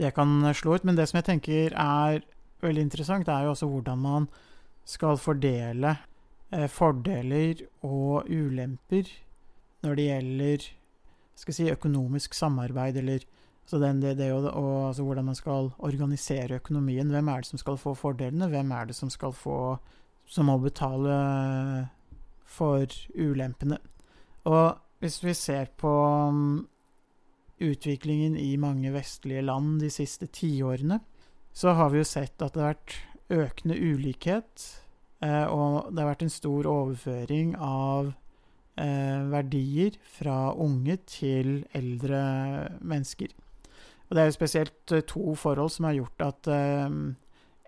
[0.00, 0.88] det kan slå ut.
[0.88, 2.24] Men det som jeg tenker er
[2.64, 4.30] veldig interessant, er jo også hvordan man
[4.88, 5.96] skal fordele
[6.52, 9.08] eh, fordeler og ulemper
[9.84, 10.66] når det gjelder
[11.34, 13.24] skal si, økonomisk samarbeid, eller
[13.64, 17.10] altså den, det, det, og, og, altså hvordan man skal organisere økonomien.
[17.10, 18.48] Hvem er det som skal få fordelene?
[18.52, 19.58] Hvem er det som skal få
[20.28, 21.16] som må betale
[22.44, 23.78] for ulempene?
[24.44, 25.92] Og hvis vi ser på
[26.28, 26.66] um,
[27.60, 31.00] utviklingen i mange vestlige land de siste tiårene,
[31.52, 32.96] så har vi jo sett at det har vært
[33.34, 34.64] økende ulikhet,
[35.22, 38.10] eh, og det har vært en stor overføring av
[38.80, 42.24] eh, verdier fra unge til eldre
[42.82, 43.30] mennesker.
[44.08, 46.98] Og det er jo spesielt eh, to forhold som har gjort at eh,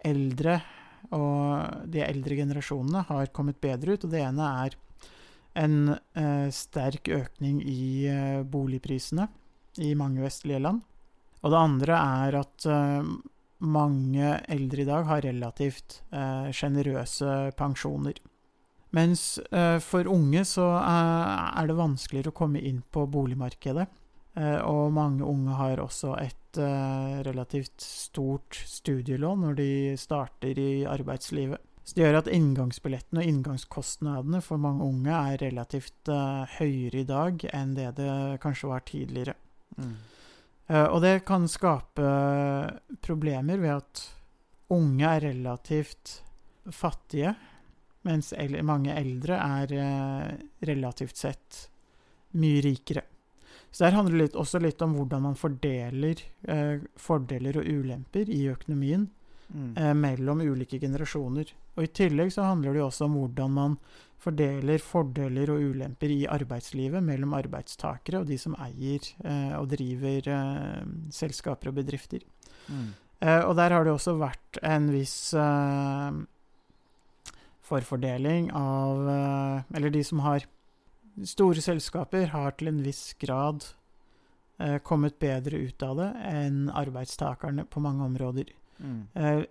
[0.06, 0.58] eldre
[1.14, 4.04] og de eldre generasjonene har kommet bedre ut.
[4.04, 4.76] Og det ene er
[5.56, 8.10] en eh, sterk økning i
[8.50, 9.28] boligprisene
[9.84, 10.82] i mange vestlige land.
[11.44, 12.64] Og det andre er at
[13.62, 18.16] mange eldre i dag har relativt sjenerøse pensjoner.
[18.96, 19.36] Mens
[19.84, 23.84] for unge så er det vanskeligere å komme inn på boligmarkedet.
[24.36, 29.70] Eh, og mange unge har også et eh, relativt stort studielån når de
[30.00, 31.62] starter i arbeidslivet.
[31.86, 36.10] Så det gjør at inngangsbillettene og inngangskostnadene for mange unge er relativt
[36.56, 38.10] høyere i dag enn det det
[38.42, 39.36] kanskje var tidligere.
[39.78, 39.92] Mm.
[40.90, 42.08] Og det kan skape
[43.06, 44.02] problemer ved at
[44.74, 46.16] unge er relativt
[46.74, 47.36] fattige,
[48.02, 48.32] mens
[48.66, 49.76] mange eldre er
[50.66, 51.68] relativt sett
[52.34, 53.06] mye rikere.
[53.76, 58.46] Så der handler det også litt om hvordan man fordeler eh, fordeler og ulemper i
[58.48, 59.04] økonomien
[59.52, 59.74] mm.
[60.00, 61.52] mellom ulike generasjoner.
[61.76, 63.76] Og I tillegg så handler det også om hvordan man
[64.22, 70.30] fordeler fordeler og ulemper i arbeidslivet mellom arbeidstakere og de som eier eh, og driver
[70.32, 72.24] eh, selskaper og bedrifter.
[72.66, 72.88] Mm.
[73.20, 76.18] Eh, og der har det også vært en viss eh,
[77.66, 80.46] forfordeling av eh, Eller de som har
[81.24, 83.64] store selskaper, har til en viss grad
[84.60, 88.54] eh, kommet bedre ut av det enn arbeidstakerne på mange områder.
[88.76, 89.46] Mm.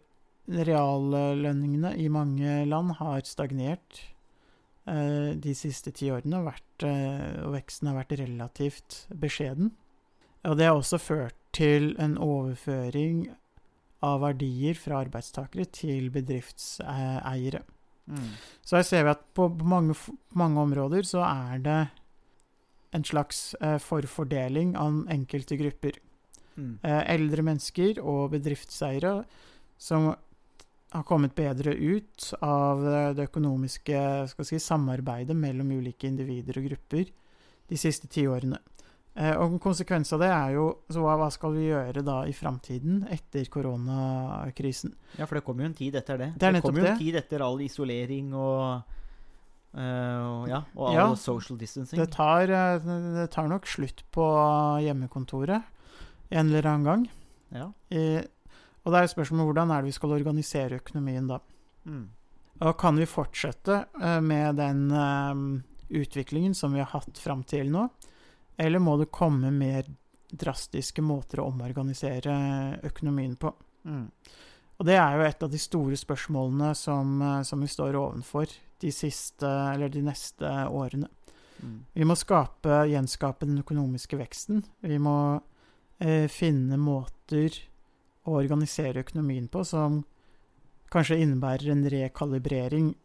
[0.45, 4.03] reallønningene i mange land har stagnert
[4.85, 9.71] Eh, de siste ti årene, vært, eh, og veksten har vært relativt beskjeden.
[10.45, 13.25] Og det har også ført til en overføring
[14.03, 17.63] av verdier fra arbeidstakere til bedriftseiere.
[18.05, 18.33] Mm.
[18.65, 19.95] Så her ser vi at på mange,
[20.37, 21.79] mange, områder så er det
[22.95, 25.97] en slags eh, forfordeling av enkelte grupper.
[26.55, 26.77] Mm.
[26.83, 29.17] Eh, eldre mennesker og bedriftseiere
[29.77, 30.13] som
[30.95, 32.79] har kommet bedre ut av
[33.17, 33.99] det økonomiske
[34.31, 37.11] si, samarbeidet mellom ulike individer og grupper
[37.67, 38.61] de siste ti årene.
[39.15, 42.33] Eh, og en konsekvens av det er jo så hva, skal vi gjøre da i
[42.35, 44.91] framtiden etter koronakrisen?
[45.15, 46.33] Ja, for det kommer jo en tid etter det.
[46.35, 48.97] Det, det kommer jo en tid etter all isolering og,
[49.77, 52.01] uh, ja, og all ja, social distancing.
[52.01, 54.25] Det tar, eh, det tar, nok slutt på
[54.83, 55.71] hjemmekontoret
[56.35, 57.05] en eller annen gang.
[57.55, 57.69] Ja.
[57.95, 58.03] I,
[58.83, 61.39] og det er spørsmålet hvordan er det vi skal organisere økonomien da.
[61.87, 62.03] Mm.
[62.65, 63.79] Og kan vi fortsette
[64.23, 64.83] med den
[65.91, 67.85] utviklingen som vi har hatt fram til nå,
[68.57, 69.87] eller må det komme mer
[70.31, 72.35] drastiske måter å omorganisere
[72.83, 73.51] økonomien på?
[73.85, 74.07] Mm.
[74.75, 78.49] Og det er jo et av de store spørsmålene som, uh, som vi står ovenfor
[78.81, 81.07] de, siste, eller de neste årene.
[81.63, 81.77] Mm.
[81.95, 84.65] Vi må skape, gjenskape den økonomiske veksten.
[84.83, 85.17] Vi må
[85.95, 87.55] finne måter
[88.27, 90.01] å organisere økonomien på som
[90.93, 93.04] kanskje innebærer en rekalibrering eh,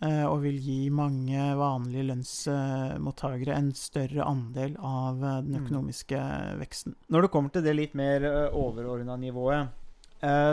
[0.00, 5.64] og vil gi mange vanlige lønnsmottakere en større andel av eh, den mm.
[5.64, 6.20] økonomiske
[6.62, 6.96] veksten.
[7.12, 9.76] Når det kommer til det litt mer uh, overordna nivået,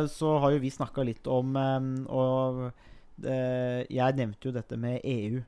[0.08, 1.50] så har jo vi snakka litt om
[2.08, 2.60] Og
[3.20, 5.41] jeg nevnte jo dette med EU.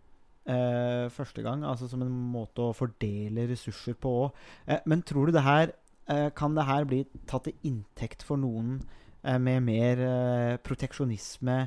[1.15, 4.41] Første gang, altså som en måte å fordele ressurser på òg.
[4.91, 5.71] Men tror du det her
[6.09, 8.79] eh, kan det her bli tatt til inntekt for noen
[9.23, 11.61] eh, med mer eh, proteksjonisme,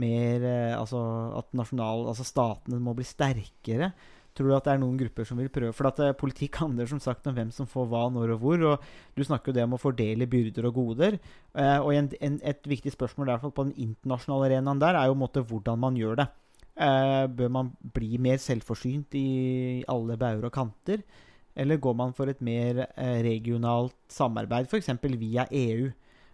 [0.00, 1.00] mer eh, Altså
[1.38, 3.92] at nasjonal, altså statene må bli sterkere?
[4.38, 6.90] Tror du at det er noen grupper som vil prøve For at eh, politikk handler
[6.90, 8.66] som sagt om hvem som får hva, når og hvor.
[8.72, 11.18] Og du snakker jo det om å fordele byrder og goder.
[11.54, 15.18] Eh, og en, en, et viktig spørsmål fall på den internasjonale arenaen der er jo
[15.18, 16.28] måte hvordan man gjør det.
[16.78, 19.28] Eh, bør man bli mer selvforsynt i
[19.90, 21.02] alle bauger og kanter?
[21.58, 24.92] Eller går man for et mer eh, regionalt samarbeid, f.eks.
[25.18, 25.88] via EU?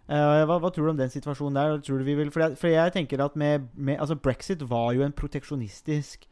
[0.05, 1.79] Eh, hva, hva tror du om den situasjonen der?
[1.81, 4.93] Tror du vi vil, for, jeg, for jeg tenker at med, med, altså Brexit var
[4.93, 6.27] jo en proteksjonistisk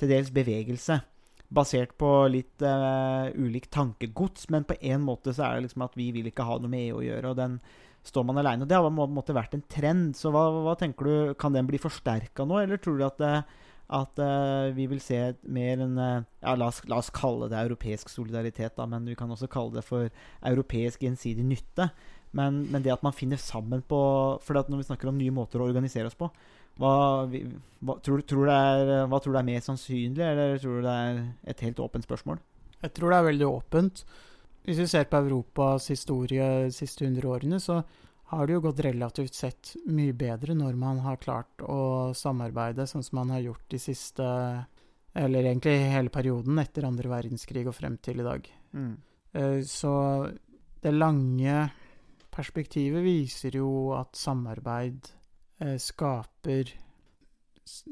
[0.00, 0.98] til dels bevegelse.
[1.54, 5.94] Basert på litt uh, ulikt tankegods, men på en måte så er det liksom at
[5.98, 7.30] vi vil ikke ha noe med EU å gjøre.
[7.30, 7.60] og den
[8.04, 8.66] står man alene.
[8.68, 10.16] Det har på en måte vært en trend.
[10.18, 13.70] Så hva, hva tenker du, kan den bli forsterka nå, eller tror du at, uh,
[13.94, 18.10] at uh, vi vil se mer en ja, la oss, la oss, kalle det europeisk
[18.10, 20.10] solidaritet, da, men vi kan også kalle det for
[20.42, 21.92] europeisk gjensidig nytte.
[22.34, 23.98] Men, men det at man finner sammen på
[24.42, 26.28] For når vi snakker om nye måter å organisere oss på,
[26.82, 26.94] hva,
[27.30, 31.20] hva, tror, tror er, hva, tror, du er mer sannsynlig, eller tror du det er
[31.52, 32.40] et helt åpent spørsmål?
[32.82, 34.02] Jeg tror det er veldig åpent.
[34.64, 37.82] Hvis vi ser på Europas historie de siste 100 årene, så
[38.32, 43.04] har det jo gått relativt sett mye bedre når man har klart å samarbeide sånn
[43.04, 44.24] som man har gjort de siste
[45.14, 48.48] Eller egentlig hele perioden etter andre verdenskrig og frem til i dag.
[48.74, 48.94] Mm.
[49.38, 49.92] Eh, så
[50.82, 51.68] det lange
[52.34, 55.10] perspektivet viser jo at samarbeid
[55.62, 56.72] eh, skaper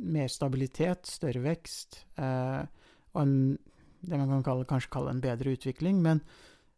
[0.04, 2.62] mer stabilitet, større vekst, eh,
[3.12, 3.36] og en,
[4.02, 6.00] det man kan kalle, kanskje kalle en bedre utvikling.
[6.04, 6.22] Men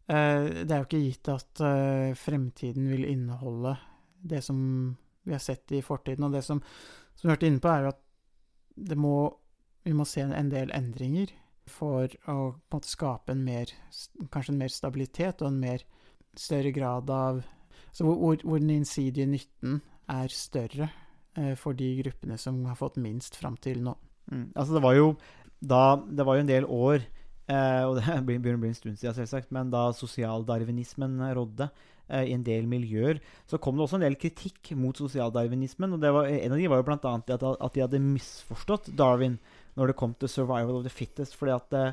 [0.06, 3.76] eh, det er jo ikke gitt at eh, fremtiden vil inneholde
[4.24, 4.58] det som
[5.24, 6.26] vi har sett i fortiden.
[6.26, 6.60] Og det som,
[7.14, 9.16] som vi vært inne på, er jo at må,
[9.86, 11.32] vi må se en del endringer
[11.70, 12.38] for å
[12.74, 13.70] en skape en mer,
[14.34, 15.84] kanskje en mer stabilitet og en mer
[16.40, 17.42] større grad av
[17.94, 19.78] så hvor, hvor den innsidige nytten
[20.10, 20.88] er større
[21.38, 23.94] eh, for de gruppene som har fått minst fram til nå.
[24.32, 24.50] Mm.
[24.54, 25.08] Altså, det var jo
[25.64, 27.04] da Det var jo en del år,
[27.48, 31.70] eh, og det begynner å bli en stund siden, selvsagt, men da sosialdarwinismen rådde
[32.10, 35.96] eh, i en del miljøer, så kom det også en del kritikk mot sosialdarwinismen.
[35.96, 36.98] og var, En av de var jo bl.a.
[36.98, 39.38] At, at de hadde misforstått Darwin
[39.78, 41.34] når det kom til 'survival of the fittest'.
[41.34, 41.92] fordi at eh,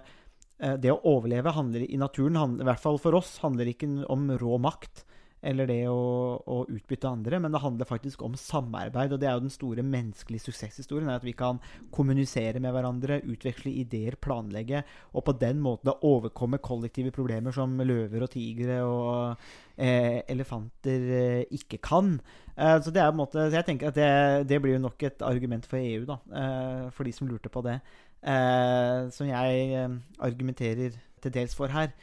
[0.62, 4.28] det å overleve handler i naturen, handler, i hvert fall for oss, handler ikke om
[4.38, 5.06] rå makt
[5.42, 9.16] eller det å, å, utbytte andre, men det handler faktisk om samarbeid.
[9.16, 11.10] Og det er jo den store menneskelige suksesshistorien.
[11.10, 11.60] At vi kan
[11.94, 14.84] kommunisere med hverandre, utveksle ideer, planlegge,
[15.16, 19.50] og på den måten overkomme kollektive problemer som løver og tigre og
[19.82, 22.14] eh, elefanter eh, ikke kan.
[22.54, 24.12] Eh, så det er på en måte, jeg tenker at det,
[24.52, 27.66] det blir jo nok et argument for EU, da, eh, for de som lurte på
[27.66, 27.80] det.
[28.22, 31.94] Eh, som jeg eh, argumenterer til dels for her.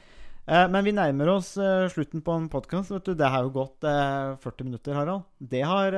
[0.48, 2.94] Eh, men vi nærmer oss eh, slutten på en podkast.
[3.04, 5.26] Det har jo gått 40 eh, minutter, Harald.
[5.38, 5.96] Det har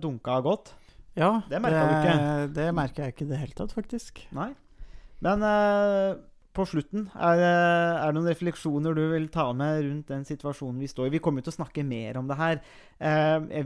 [0.00, 0.72] dunka godt.
[1.18, 2.16] Ja, det merka du ikke?
[2.56, 4.22] Det merker jeg ikke i det hele tatt, faktisk.
[4.32, 4.54] Nei.
[5.20, 5.44] Men
[6.56, 10.88] på slutten, er, er, det noen refleksjoner du vil ta med rundt den situasjonen vi
[10.88, 11.14] står i?
[11.18, 12.62] Vi kommer til å snakke mer om det her.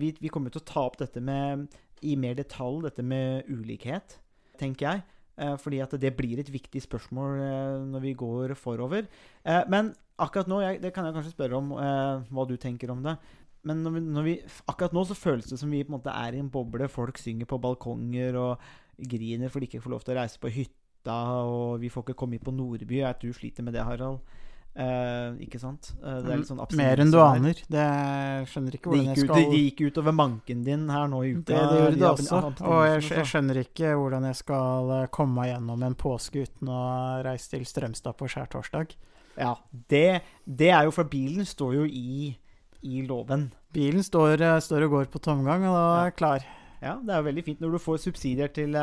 [0.00, 1.68] vi, vi kommer til å ta opp dette med,
[2.02, 4.18] i mer detalj, dette med ulikhet,
[4.58, 5.04] tenker jeg.
[5.34, 7.40] Fordi at det blir et viktig spørsmål
[7.90, 9.08] når vi går forover.
[9.68, 13.16] men akkurat nå Det kan jeg kanskje spørre om eh, hva du tenker om det.
[13.64, 14.34] Men når vi, når vi,
[14.68, 16.88] akkurat nå så føles det som vi på en måte er i en boble.
[16.88, 18.58] Folk synger på balkonger og
[18.98, 21.18] griner fordi de ikke får lov til å reise på hytta.
[21.48, 23.00] Og vi får ikke komme inn på Nordby.
[23.00, 24.20] Jeg vet du sliter med det, Harald.
[24.74, 25.92] Eh, ikke sant?
[26.02, 27.60] Eh, det er litt sånn Mer enn du aner.
[27.70, 27.84] Det
[28.50, 31.44] skjønner ikke hvordan jeg skal Det gikk utover manken din her nå i uka.
[31.52, 32.40] Det, det gjorde det også.
[32.58, 36.72] Og jeg, jeg, skjønner ikke hvordan jeg skal eh, komme meg gjennom en påske uten
[36.74, 36.80] å
[37.26, 38.98] reise til Strømstad på skjærtorsdag.
[39.38, 40.08] Ja, det,
[40.42, 42.34] det, er jo for bilen står jo i,
[42.82, 43.48] i loven.
[43.74, 46.50] Bilen står, står, og går på tomgang, og da er jeg klar.
[46.82, 48.74] Ja, det er jo veldig fint når du får subsidier til,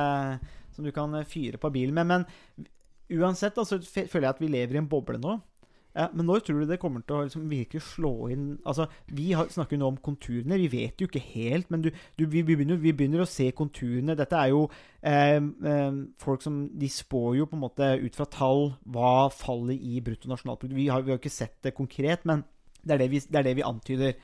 [0.76, 2.12] som du kan fyre på bilen med.
[2.12, 2.68] Men
[3.22, 5.40] uansett, altså, føler jeg at vi lever i en boble nå.
[5.92, 9.34] Ja, men når tror du det kommer til å liksom virkelig slå inn Altså, Vi
[9.36, 10.60] har, snakker jo nå om konturene.
[10.62, 14.16] Vi vet jo ikke helt, men du, du, vi, begynner, vi, begynner, å se konturene.
[14.16, 14.62] Dette er jo
[15.04, 19.84] eh, eh, folk som De spår jo på en måte ut fra tall hva fallet
[19.84, 22.46] i bruttonasjonalprodukt vi, har, vi har ikke sett det konkret, men
[22.82, 24.16] det er det vi, det er det vi antyder.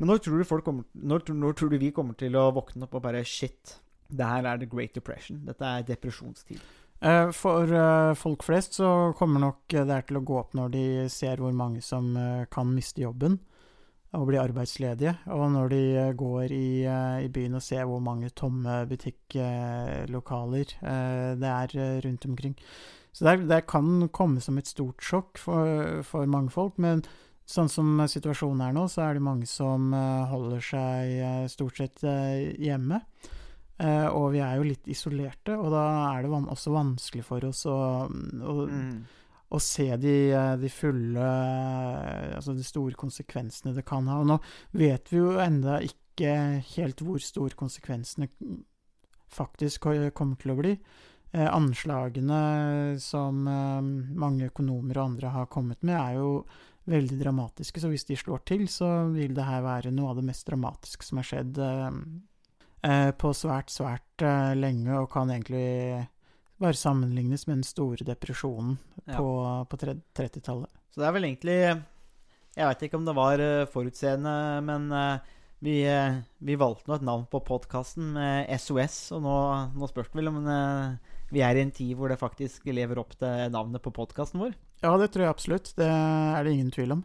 [0.00, 3.04] Men når tror, kommer, når, når tror du vi kommer til å våkne opp og
[3.04, 3.78] bare Shit,
[4.10, 5.42] det her er the great depression.
[5.46, 6.60] Dette er depresjonstid.
[7.00, 10.74] Eh, for eh, folk flest så kommer nok det her til å gå opp når
[10.74, 13.38] de ser hvor mange som eh, kan miste jobben
[14.10, 15.82] og bli arbeidsledige, og når de
[16.18, 16.82] går i,
[17.22, 20.72] i byen og ser hvor mange tomme butikklokaler
[21.38, 22.56] det er rundt omkring.
[23.14, 27.04] Så det, det, kan komme som et stort sjokk for, for mange folk, men
[27.50, 31.80] sånn som situasjonen er nå, så er det mange som eh, holder seg eh, stort
[31.80, 33.00] sett eh, hjemme.
[33.80, 37.64] Eh, og vi er jo litt isolerte, og da er det også vanskelig for oss
[37.70, 37.78] å,
[38.10, 38.98] å, Mm.
[39.50, 44.20] å se de, eh, de fulle eh, Altså de store konsekvensene det kan ha.
[44.20, 44.38] Og nå
[44.76, 48.28] vet vi jo enda ikke helt hvor store konsekvensene
[49.30, 50.74] faktisk kommer til å bli.
[51.32, 53.80] Eh, anslagene som eh,
[54.18, 56.44] mange økonomer og andre har kommet med, er jo
[56.90, 57.80] veldig dramatiske.
[57.80, 61.06] Så hvis de slår til, så vil det her være noe av det mest dramatiske
[61.06, 61.90] som har skjedd eh,
[63.20, 66.06] på svært, svært eh, lenge, og kan egentlig
[66.60, 69.16] bare sammenlignes med den store depresjonen Ja.
[69.16, 69.26] på,
[69.70, 70.68] på 30-tallet.
[70.92, 71.54] Så det er vel egentlig
[72.56, 74.32] Jeg veit ikke om det var eh, forutseende,
[74.66, 75.18] men eh,
[75.64, 79.36] vi, eh, vi valgte nå et navn på podkasten med SOS, og nå,
[79.76, 82.98] nå spørs det vel om eh, vi er i en tid hvor det faktisk lever
[82.98, 84.56] opp til navnet på podkasten vår.
[84.82, 85.72] Ja, det tror jeg absolutt.
[85.78, 87.04] Det er det ingen tvil om.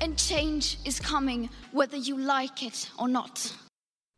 [0.00, 3.52] And change is coming whether you like it or not.